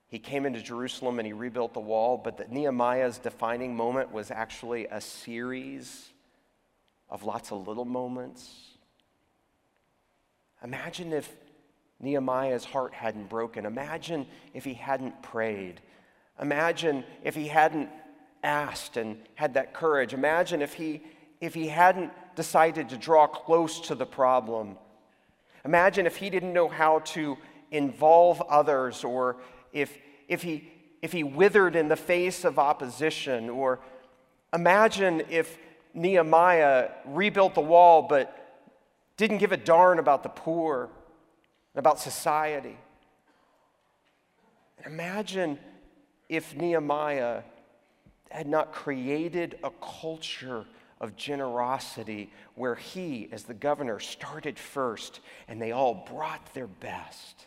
he 0.07 0.19
came 0.19 0.45
into 0.45 0.61
Jerusalem 0.61 1.19
and 1.19 1.25
he 1.25 1.33
rebuilt 1.33 1.73
the 1.73 1.79
wall, 1.79 2.17
but 2.17 2.37
that 2.37 2.51
Nehemiah's 2.51 3.17
defining 3.19 3.75
moment 3.75 4.11
was 4.11 4.31
actually 4.31 4.87
a 4.87 5.01
series 5.01 6.09
of 7.09 7.23
lots 7.23 7.51
of 7.51 7.67
little 7.67 7.85
moments? 7.85 8.77
Imagine 10.63 11.13
if 11.13 11.31
Nehemiah's 11.99 12.65
heart 12.65 12.93
hadn't 12.93 13.29
broken. 13.29 13.65
Imagine 13.65 14.27
if 14.53 14.63
he 14.63 14.73
hadn't 14.73 15.21
prayed. 15.21 15.81
Imagine 16.41 17.03
if 17.23 17.35
he 17.35 17.47
hadn't 17.47 17.89
asked 18.43 18.97
and 18.97 19.17
had 19.35 19.55
that 19.55 19.73
courage. 19.73 20.13
Imagine 20.13 20.61
if 20.61 20.73
he, 20.73 21.01
if 21.41 21.53
he 21.53 21.67
hadn't 21.67 22.11
decided 22.35 22.89
to 22.89 22.97
draw 22.97 23.27
close 23.27 23.79
to 23.81 23.95
the 23.95 24.05
problem. 24.05 24.77
Imagine 25.65 26.05
if 26.05 26.17
he 26.17 26.29
didn't 26.29 26.53
know 26.53 26.67
how 26.67 26.99
to 26.99 27.37
involve 27.71 28.41
others, 28.41 29.03
or 29.03 29.37
if, 29.73 29.97
if, 30.27 30.43
he, 30.43 30.71
if 31.01 31.11
he 31.11 31.23
withered 31.23 31.75
in 31.75 31.87
the 31.87 31.95
face 31.95 32.45
of 32.45 32.57
opposition, 32.59 33.49
or 33.49 33.79
imagine 34.53 35.23
if 35.29 35.57
Nehemiah 35.97 36.91
rebuilt 37.05 37.55
the 37.55 37.61
wall 37.61 38.03
but 38.03 38.33
didn't 39.17 39.39
give 39.39 39.51
a 39.51 39.57
darn 39.57 39.97
about 39.97 40.21
the 40.21 40.29
poor, 40.29 40.89
and 41.73 41.79
about 41.79 41.99
society. 41.99 42.77
Imagine 44.85 45.57
if 46.29 46.55
Nehemiah 46.55 47.41
had 48.29 48.47
not 48.47 48.71
created 48.71 49.57
a 49.63 49.71
culture 50.01 50.65
of 51.01 51.15
generosity 51.15 52.31
where 52.55 52.75
he, 52.75 53.27
as 53.31 53.43
the 53.43 53.53
governor, 53.53 53.99
started 53.99 54.59
first 54.59 55.19
and 55.47 55.59
they 55.61 55.71
all 55.71 56.05
brought 56.11 56.53
their 56.53 56.67
best. 56.67 57.45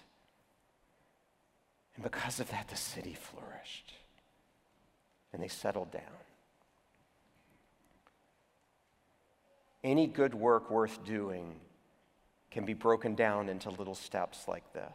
And 1.95 2.03
because 2.03 2.41
of 2.41 2.51
that, 2.51 2.69
the 2.69 2.77
city 2.77 3.15
flourished 3.15 3.93
and 5.33 5.41
they 5.41 5.49
settled 5.49 5.93
down. 5.93 6.03
Any 9.83 10.07
good 10.07 10.35
work 10.35 10.71
worth 10.71 11.05
doing 11.05 11.55
can 12.51 12.65
be 12.65 12.75
broken 12.75 13.15
down 13.15 13.49
into 13.49 13.71
little 13.71 13.95
steps 13.95 14.47
like 14.49 14.73
this. 14.73 14.93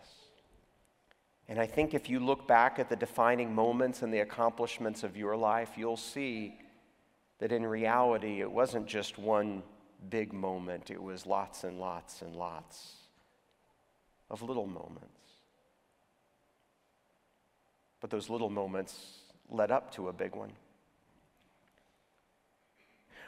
And 1.48 1.60
I 1.60 1.68
think 1.68 1.94
if 1.94 2.10
you 2.10 2.20
look 2.20 2.48
back 2.48 2.80
at 2.80 2.90
the 2.90 2.96
defining 2.96 3.54
moments 3.54 4.02
and 4.02 4.14
the 4.14 4.20
accomplishments 4.20 5.04
of 5.04 5.16
your 5.16 5.36
life, 5.36 5.72
you'll 5.78 5.98
see 5.98 6.60
that 7.40 7.52
in 7.52 7.66
reality, 7.66 8.42
it 8.42 8.52
wasn't 8.52 8.88
just 8.88 9.18
one 9.18 9.62
big 10.10 10.34
moment, 10.34 10.92
it 10.92 11.02
was 11.02 11.26
lots 11.26 11.64
and 11.64 11.80
lots 11.80 12.22
and 12.22 12.36
lots 12.36 12.94
of 14.30 14.42
little 14.42 14.68
moments. 14.68 15.12
But 18.02 18.10
those 18.10 18.30
little 18.30 18.50
moments 18.50 19.20
led 19.50 19.72
up 19.72 19.94
to 19.96 20.10
a 20.10 20.14
big 20.14 20.36
one. 20.36 20.52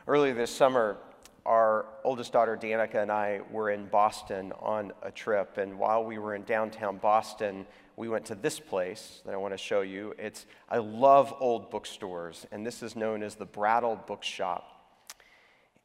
Earlier 0.08 0.34
this 0.34 0.52
summer, 0.52 0.98
our 1.48 1.86
oldest 2.04 2.34
daughter 2.34 2.58
Danica 2.62 3.02
and 3.02 3.12
I 3.12 3.40
were 3.50 3.72
in 3.72 3.86
Boston 3.88 4.52
on 4.60 4.92
a 5.02 5.10
trip, 5.10 5.58
and 5.58 5.80
while 5.80 6.04
we 6.04 6.18
were 6.18 6.36
in 6.36 6.44
downtown 6.44 6.98
Boston, 6.98 7.66
we 7.96 8.10
went 8.10 8.26
to 8.26 8.36
this 8.36 8.60
place 8.60 9.22
that 9.26 9.34
I 9.34 9.38
want 9.38 9.54
to 9.54 9.58
show 9.58 9.80
you. 9.80 10.14
It's 10.20 10.46
I 10.70 10.80
love 10.80 11.34
old 11.40 11.72
bookstores, 11.72 12.46
and 12.52 12.68
this 12.68 12.84
is 12.84 12.98
known 12.98 13.24
as 13.24 13.36
the 13.36 13.46
Brattle 13.46 13.96
Bookshop. 13.96 14.74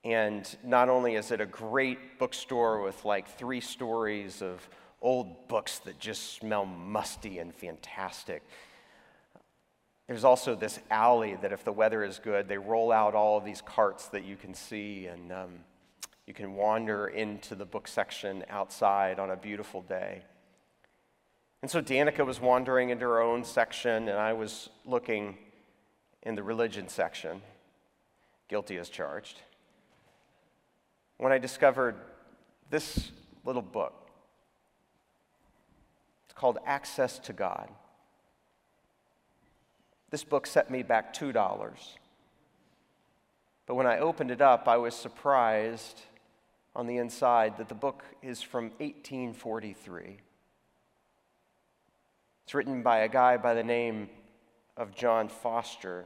And 0.05 0.45
not 0.65 0.89
only 0.89 1.15
is 1.15 1.31
it 1.31 1.41
a 1.41 1.47
great 1.47 2.19
bookstore 2.19 2.83
with 2.83 3.05
like 3.05 3.29
three 3.39 3.61
stories 3.61 4.43
of 4.43 4.69
old 5.01 5.47
books 5.47 5.79
that 5.81 6.01
just 6.01 6.35
smell 6.35 6.67
musty 6.67 7.39
and 7.39 7.55
fantastic. 7.55 8.43
There's 10.13 10.25
also 10.25 10.55
this 10.55 10.79
alley 10.91 11.39
that, 11.41 11.53
if 11.53 11.65
the 11.65 11.73
weather 11.73 12.05
is 12.05 12.19
good, 12.19 12.47
they 12.47 12.59
roll 12.59 12.93
out 12.93 13.15
all 13.15 13.39
of 13.39 13.47
these 13.47 13.63
carts 13.63 14.09
that 14.09 14.25
you 14.25 14.37
can 14.37 14.53
see, 14.53 15.07
and 15.07 15.33
um, 15.33 15.51
you 16.27 16.35
can 16.35 16.53
wander 16.53 17.07
into 17.07 17.55
the 17.55 17.65
book 17.65 17.89
section 17.89 18.45
outside 18.51 19.19
on 19.19 19.31
a 19.31 19.37
beautiful 19.37 19.81
day. 19.81 20.21
And 21.63 21.71
so 21.71 21.81
Danica 21.81 22.27
was 22.27 22.43
wandering 22.43 22.91
into 22.91 23.07
her 23.07 23.23
own 23.23 23.43
section, 23.43 24.07
and 24.07 24.19
I 24.19 24.35
was 24.35 24.69
looking 24.85 25.39
in 26.25 26.35
the 26.35 26.43
religion 26.43 26.89
section, 26.89 27.41
guilty 28.49 28.77
as 28.77 28.91
charged, 28.91 29.41
when 31.17 31.33
I 31.33 31.39
discovered 31.39 31.97
this 32.69 33.13
little 33.47 33.63
book. 33.63 34.11
It's 36.27 36.35
called 36.35 36.59
Access 36.67 37.19
to 37.21 37.33
God. 37.33 37.71
This 40.13 40.25
book 40.25 40.47
set 40.47 40.71
me 40.71 40.83
back 40.83 41.15
$2. 41.15 41.33
But 43.65 43.75
when 43.77 43.87
I 43.87 43.99
opened 43.99 44.31
it 44.31 44.43
up, 44.43 44.69
I 44.69 44.77
was 44.77 44.95
surprised 44.95 46.03
on 46.77 46.87
the 46.87 46.99
inside 46.99 47.57
that 47.57 47.71
the 47.71 47.75
book 47.75 48.05
is 48.23 48.43
from 48.43 48.65
1843. 48.77 50.19
It's 52.45 52.55
written 52.55 52.83
by 52.83 52.99
a 52.99 53.09
guy 53.09 53.39
by 53.39 53.55
the 53.55 53.65
name 53.65 54.11
of 54.77 54.95
John 54.95 55.29
Foster. 55.29 56.05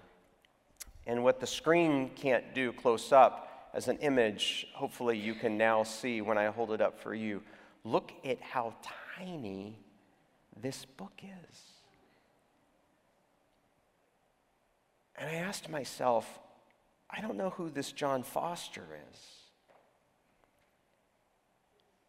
And 1.04 1.24
what 1.24 1.40
the 1.40 1.46
screen 1.48 2.10
can't 2.14 2.54
do 2.54 2.72
close 2.72 3.10
up 3.10 3.70
as 3.74 3.88
an 3.88 3.98
image, 3.98 4.68
hopefully 4.72 5.18
you 5.18 5.34
can 5.34 5.58
now 5.58 5.82
see 5.82 6.20
when 6.20 6.38
I 6.38 6.46
hold 6.46 6.70
it 6.70 6.80
up 6.80 7.00
for 7.00 7.12
you. 7.12 7.42
Look 7.82 8.12
at 8.24 8.40
how 8.40 8.74
tiny 9.16 9.80
this 10.56 10.84
book 10.84 11.20
is. 11.24 11.75
And 15.18 15.30
I 15.30 15.34
asked 15.34 15.68
myself, 15.68 16.38
I 17.10 17.20
don't 17.20 17.36
know 17.36 17.50
who 17.50 17.70
this 17.70 17.92
John 17.92 18.22
Foster 18.22 18.84
is. 19.12 19.20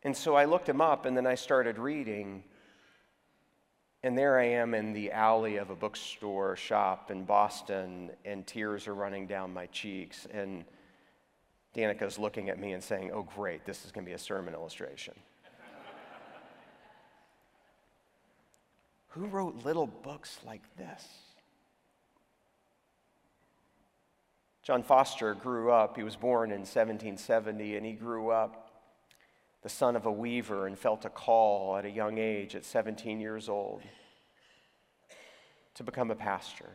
And 0.04 0.16
so 0.16 0.36
I 0.36 0.46
looked 0.46 0.68
him 0.68 0.82
up 0.82 1.06
and 1.06 1.16
then 1.16 1.26
I 1.26 1.36
started 1.36 1.78
reading. 1.78 2.44
And 4.04 4.18
there 4.18 4.40
I 4.40 4.46
am 4.46 4.74
in 4.74 4.94
the 4.94 5.12
alley 5.12 5.58
of 5.58 5.70
a 5.70 5.76
bookstore 5.76 6.56
shop 6.56 7.12
in 7.12 7.26
Boston, 7.26 8.12
and 8.24 8.46
tears 8.46 8.88
are 8.88 8.94
running 8.94 9.26
down 9.26 9.54
my 9.54 9.66
cheeks. 9.68 10.28
And 10.32 10.66
Danica's 11.74 12.20
looking 12.20 12.50
at 12.50 12.60
me 12.60 12.74
and 12.74 12.84
saying, 12.84 13.12
Oh, 13.12 13.24
great, 13.24 13.66
this 13.66 13.86
is 13.86 13.92
going 13.92 14.06
to 14.06 14.10
be 14.10 14.14
a 14.14 14.20
sermon 14.20 14.54
illustration. 14.54 15.16
Who 19.10 19.26
wrote 19.26 19.66
little 19.66 19.88
books 19.88 20.40
like 20.46 20.62
this? 20.78 21.06
John 24.68 24.84
Foster 24.84 25.34
grew 25.34 25.72
up, 25.72 25.96
he 25.96 26.04
was 26.04 26.18
born 26.18 26.50
in 26.52 26.60
1770, 26.60 27.78
and 27.78 27.86
he 27.86 27.94
grew 27.94 28.32
up 28.32 28.70
the 29.64 29.70
son 29.70 29.96
of 29.96 30.06
a 30.06 30.12
weaver, 30.12 30.68
and 30.68 30.78
felt 30.78 31.06
a 31.06 31.10
call 31.10 31.78
at 31.78 31.86
a 31.86 31.90
young 31.90 32.18
age, 32.18 32.54
at 32.54 32.66
17 32.66 33.22
years 33.22 33.48
old, 33.48 33.82
to 35.76 35.84
become 35.86 36.12
a 36.12 36.16
pastor. 36.16 36.70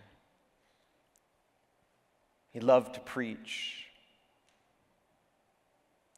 He 2.50 2.60
loved 2.60 2.94
to 2.94 3.00
preach. 3.00 3.84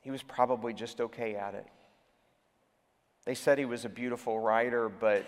He 0.02 0.12
was 0.12 0.22
probably 0.22 0.74
just 0.74 1.00
okay 1.00 1.34
at 1.34 1.54
it. 1.54 1.66
They 3.24 3.34
said 3.34 3.58
he 3.58 3.64
was 3.64 3.84
a 3.84 3.88
beautiful 3.88 4.38
writer, 4.38 4.88
but 4.88 5.26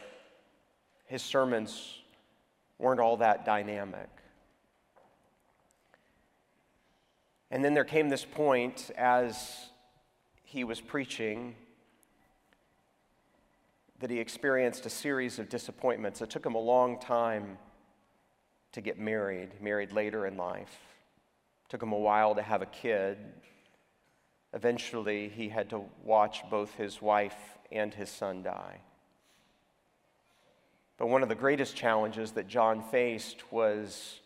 his 1.06 1.22
sermons 1.22 1.96
weren't 2.78 3.00
all 3.00 3.16
that 3.16 3.44
dynamic. 3.44 4.15
And 7.50 7.64
then 7.64 7.74
there 7.74 7.84
came 7.84 8.08
this 8.08 8.24
point 8.24 8.90
as 8.96 9.70
he 10.42 10.64
was 10.64 10.80
preaching 10.80 11.54
that 14.00 14.10
he 14.10 14.18
experienced 14.18 14.84
a 14.84 14.90
series 14.90 15.38
of 15.38 15.48
disappointments. 15.48 16.20
It 16.20 16.30
took 16.30 16.44
him 16.44 16.54
a 16.54 16.60
long 16.60 16.98
time 16.98 17.58
to 18.72 18.80
get 18.80 18.98
married, 18.98 19.60
married 19.60 19.92
later 19.92 20.26
in 20.26 20.36
life. 20.36 20.78
It 21.64 21.70
took 21.70 21.82
him 21.82 21.92
a 21.92 21.98
while 21.98 22.34
to 22.34 22.42
have 22.42 22.62
a 22.62 22.66
kid. 22.66 23.16
Eventually, 24.52 25.28
he 25.28 25.48
had 25.48 25.70
to 25.70 25.84
watch 26.04 26.42
both 26.50 26.74
his 26.74 27.00
wife 27.00 27.36
and 27.72 27.94
his 27.94 28.10
son 28.10 28.42
die. 28.42 28.80
But 30.98 31.08
one 31.08 31.22
of 31.22 31.28
the 31.28 31.34
greatest 31.34 31.76
challenges 31.76 32.32
that 32.32 32.48
John 32.48 32.82
faced 32.82 33.50
was 33.52 34.20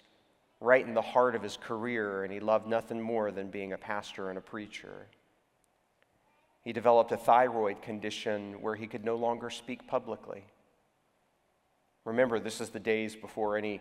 right 0.61 0.87
in 0.87 0.95
the 0.95 1.03
heart 1.03 1.35
of 1.35 1.43
his 1.43 1.57
career, 1.57 2.23
and 2.23 2.33
he 2.33 2.39
loved 2.39 2.67
nothing 2.67 3.01
more 3.01 3.31
than 3.31 3.49
being 3.49 3.73
a 3.73 3.79
pastor 3.79 4.29
and 4.29 4.39
a 4.39 4.43
preacher. 4.43 5.07
He 6.63 6.73
developed 6.73 7.13
a 7.13 7.17
thyroid 7.17 7.81
condition 7.81 8.61
where 8.61 8.77
he 8.77 8.87
could 8.87 9.05
no 9.05 9.17
longer 9.17 9.49
speak 9.49 9.87
publicly. 9.87 10.45
Remember, 12.05 12.39
this 12.39 12.61
is 12.61 12.69
the 12.69 12.81
days 12.81 13.17
before 13.17 13.57
any 13.57 13.81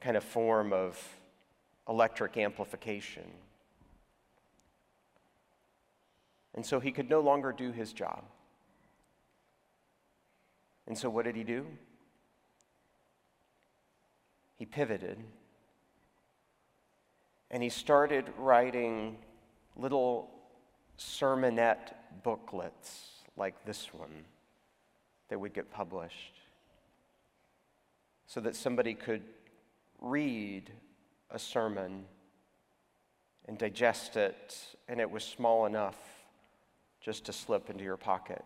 kind 0.00 0.16
of 0.16 0.24
form 0.24 0.72
of 0.72 1.02
electric 1.88 2.36
amplification. 2.36 3.24
And 6.54 6.64
so 6.66 6.80
he 6.80 6.92
could 6.92 7.08
no 7.08 7.20
longer 7.20 7.52
do 7.52 7.72
his 7.72 7.94
job. 7.94 8.24
And 10.86 10.98
so 10.98 11.08
what 11.08 11.24
did 11.24 11.36
he 11.36 11.44
do? 11.44 11.66
He 14.56 14.66
pivoted 14.66 15.18
and 17.52 17.62
he 17.62 17.68
started 17.68 18.24
writing 18.38 19.18
little 19.76 20.30
sermonette 20.98 21.92
booklets 22.24 23.08
like 23.36 23.64
this 23.66 23.92
one 23.92 24.24
that 25.28 25.38
would 25.38 25.52
get 25.52 25.70
published 25.70 26.34
so 28.26 28.40
that 28.40 28.56
somebody 28.56 28.94
could 28.94 29.22
read 30.00 30.70
a 31.30 31.38
sermon 31.38 32.04
and 33.46 33.58
digest 33.58 34.16
it, 34.16 34.56
and 34.88 35.00
it 35.00 35.10
was 35.10 35.22
small 35.22 35.66
enough 35.66 35.98
just 37.00 37.24
to 37.26 37.32
slip 37.32 37.68
into 37.68 37.84
your 37.84 37.96
pocket 37.96 38.44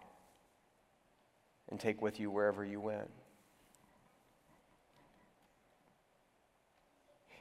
and 1.69 1.79
take 1.79 2.01
with 2.03 2.19
you 2.19 2.31
wherever 2.31 2.65
you 2.65 2.81
went. 2.81 3.11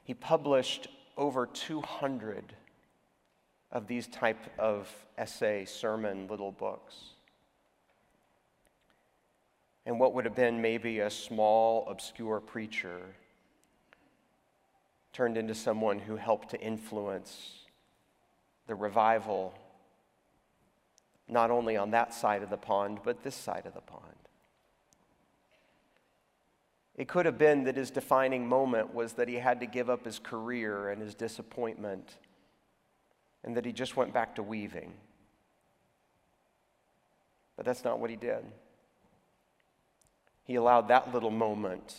He 0.04 0.13
published 0.13 0.88
over 1.17 1.45
200 1.45 2.54
of 3.71 3.88
these 3.88 4.08
type 4.08 4.39
of 4.58 4.89
essay, 5.17 5.65
sermon, 5.65 6.28
little 6.28 6.51
books. 6.51 6.95
And 9.86 9.99
what 9.99 10.13
would 10.13 10.25
have 10.25 10.36
been 10.36 10.62
maybe 10.62 10.99
a 10.99 11.10
small, 11.10 11.88
obscure 11.88 12.39
preacher 12.39 13.01
turned 15.13 15.38
into 15.38 15.56
someone 15.56 15.99
who 15.99 16.15
helped 16.15 16.49
to 16.49 16.60
influence 16.60 17.65
the 18.67 18.75
revival, 18.75 19.54
not 21.30 21.51
only 21.51 21.78
on 21.78 21.91
that 21.91 22.13
side 22.13 22.43
of 22.43 22.49
the 22.49 22.58
pond, 22.58 22.99
but 23.04 23.23
this 23.23 23.36
side 23.36 23.65
of 23.65 23.73
the 23.73 23.82
pond. 23.82 24.25
It 26.98 27.08
could 27.08 27.26
have 27.26 27.38
been 27.38 27.66
that 27.66 27.76
his 27.76 27.92
defining 27.92 28.48
moment 28.48 28.94
was 28.94 29.14
that 29.14 29.28
he 29.28 29.36
had 29.36 29.60
to 29.60 29.66
give 29.66 29.90
up 29.90 30.06
his 30.06 30.18
career 30.20 30.90
and 30.90 31.02
his 31.02 31.14
disappointment, 31.14 32.18
and 33.44 33.56
that 33.58 33.66
he 33.66 33.74
just 33.74 33.98
went 33.98 34.14
back 34.14 34.36
to 34.36 34.44
weaving. 34.44 34.94
But 37.58 37.66
that's 37.66 37.84
not 37.84 38.00
what 38.00 38.10
he 38.10 38.16
did. 38.16 38.46
He 40.44 40.56
allowed 40.56 40.88
that 40.88 41.14
little 41.14 41.32
moment 41.32 41.96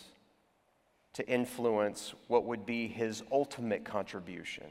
to 1.14 1.26
influence 1.28 2.14
what 2.28 2.44
would 2.44 2.64
be 2.64 2.88
his 2.88 3.22
ultimate 3.32 3.84
contribution 3.84 4.66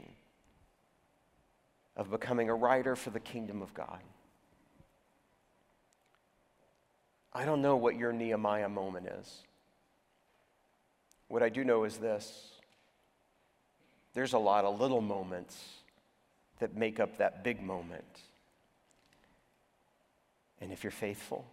of 1.96 2.10
becoming 2.10 2.48
a 2.48 2.54
writer 2.54 2.94
for 2.94 3.10
the 3.10 3.20
kingdom 3.20 3.62
of 3.62 3.74
God. 3.74 4.00
I 7.32 7.44
don't 7.44 7.62
know 7.62 7.76
what 7.76 7.96
your 7.96 8.12
Nehemiah 8.12 8.68
moment 8.68 9.06
is. 9.06 9.42
What 11.28 11.42
I 11.42 11.48
do 11.48 11.64
know 11.64 11.84
is 11.84 11.96
this 11.96 12.50
there's 14.14 14.32
a 14.32 14.38
lot 14.38 14.64
of 14.64 14.80
little 14.80 15.02
moments 15.02 15.62
that 16.58 16.74
make 16.74 17.00
up 17.00 17.18
that 17.18 17.44
big 17.44 17.62
moment. 17.62 18.20
And 20.60 20.72
if 20.72 20.82
you're 20.82 20.90
faithful, 20.90 21.44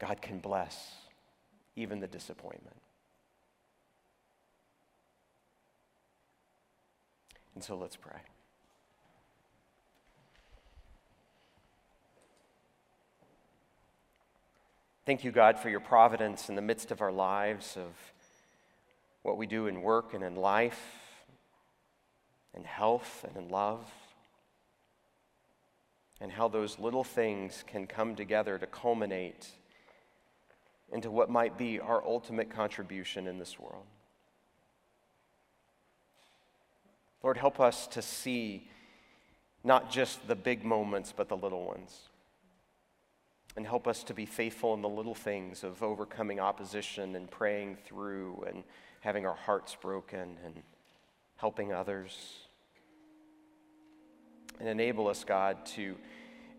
God 0.00 0.20
can 0.20 0.38
bless 0.38 0.92
even 1.76 2.00
the 2.00 2.08
disappointment. 2.08 2.76
And 7.54 7.62
so 7.62 7.76
let's 7.76 7.96
pray. 7.96 8.20
Thank 15.08 15.24
you, 15.24 15.32
God, 15.32 15.58
for 15.58 15.70
your 15.70 15.80
providence 15.80 16.50
in 16.50 16.54
the 16.54 16.60
midst 16.60 16.90
of 16.90 17.00
our 17.00 17.10
lives, 17.10 17.78
of 17.78 17.94
what 19.22 19.38
we 19.38 19.46
do 19.46 19.66
in 19.66 19.80
work 19.80 20.12
and 20.12 20.22
in 20.22 20.36
life, 20.36 20.82
in 22.54 22.62
health 22.62 23.24
and 23.26 23.34
in 23.42 23.48
love, 23.50 23.90
and 26.20 26.30
how 26.30 26.46
those 26.46 26.78
little 26.78 27.04
things 27.04 27.64
can 27.66 27.86
come 27.86 28.16
together 28.16 28.58
to 28.58 28.66
culminate 28.66 29.46
into 30.92 31.10
what 31.10 31.30
might 31.30 31.56
be 31.56 31.80
our 31.80 32.04
ultimate 32.04 32.50
contribution 32.50 33.26
in 33.26 33.38
this 33.38 33.58
world. 33.58 33.86
Lord, 37.22 37.38
help 37.38 37.60
us 37.60 37.86
to 37.86 38.02
see 38.02 38.68
not 39.64 39.90
just 39.90 40.28
the 40.28 40.36
big 40.36 40.66
moments, 40.66 41.14
but 41.16 41.30
the 41.30 41.36
little 41.38 41.64
ones 41.64 42.08
and 43.56 43.66
help 43.66 43.88
us 43.88 44.04
to 44.04 44.14
be 44.14 44.26
faithful 44.26 44.74
in 44.74 44.82
the 44.82 44.88
little 44.88 45.14
things 45.14 45.64
of 45.64 45.82
overcoming 45.82 46.38
opposition 46.38 47.16
and 47.16 47.30
praying 47.30 47.76
through 47.84 48.44
and 48.48 48.62
having 49.00 49.26
our 49.26 49.34
hearts 49.34 49.76
broken 49.80 50.36
and 50.44 50.62
helping 51.36 51.72
others. 51.72 52.16
And 54.60 54.68
enable 54.68 55.08
us, 55.08 55.24
God, 55.24 55.66
to 55.66 55.96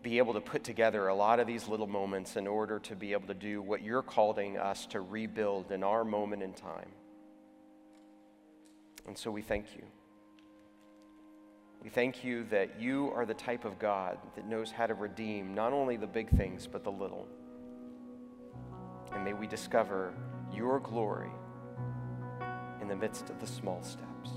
be 0.02 0.18
able 0.18 0.32
to 0.34 0.40
put 0.40 0.64
together 0.64 1.08
a 1.08 1.14
lot 1.14 1.40
of 1.40 1.46
these 1.46 1.68
little 1.68 1.86
moments 1.86 2.36
in 2.36 2.46
order 2.46 2.78
to 2.78 2.96
be 2.96 3.12
able 3.12 3.28
to 3.28 3.34
do 3.34 3.60
what 3.60 3.82
you're 3.82 4.02
calling 4.02 4.56
us 4.56 4.86
to 4.86 5.00
rebuild 5.00 5.70
in 5.70 5.84
our 5.84 6.04
moment 6.04 6.42
in 6.42 6.54
time. 6.54 6.88
And 9.06 9.16
so 9.16 9.30
we 9.30 9.42
thank 9.42 9.76
you. 9.76 9.82
We 11.82 11.88
thank 11.88 12.22
you 12.22 12.44
that 12.50 12.78
you 12.78 13.10
are 13.14 13.24
the 13.24 13.34
type 13.34 13.64
of 13.64 13.78
God 13.78 14.18
that 14.36 14.46
knows 14.46 14.70
how 14.70 14.86
to 14.86 14.94
redeem 14.94 15.54
not 15.54 15.72
only 15.72 15.96
the 15.96 16.06
big 16.06 16.28
things, 16.36 16.66
but 16.66 16.84
the 16.84 16.92
little. 16.92 17.26
And 19.12 19.24
may 19.24 19.32
we 19.32 19.46
discover 19.46 20.12
your 20.54 20.78
glory 20.78 21.30
in 22.82 22.88
the 22.88 22.96
midst 22.96 23.30
of 23.30 23.40
the 23.40 23.46
small 23.46 23.82
steps. 23.82 24.30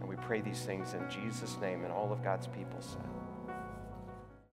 And 0.00 0.08
we 0.08 0.16
pray 0.16 0.40
these 0.40 0.62
things 0.62 0.94
in 0.94 1.10
Jesus' 1.10 1.58
name, 1.60 1.84
and 1.84 1.92
all 1.92 2.12
of 2.12 2.22
God's 2.22 2.46
people 2.46 2.80
said. 2.80 3.19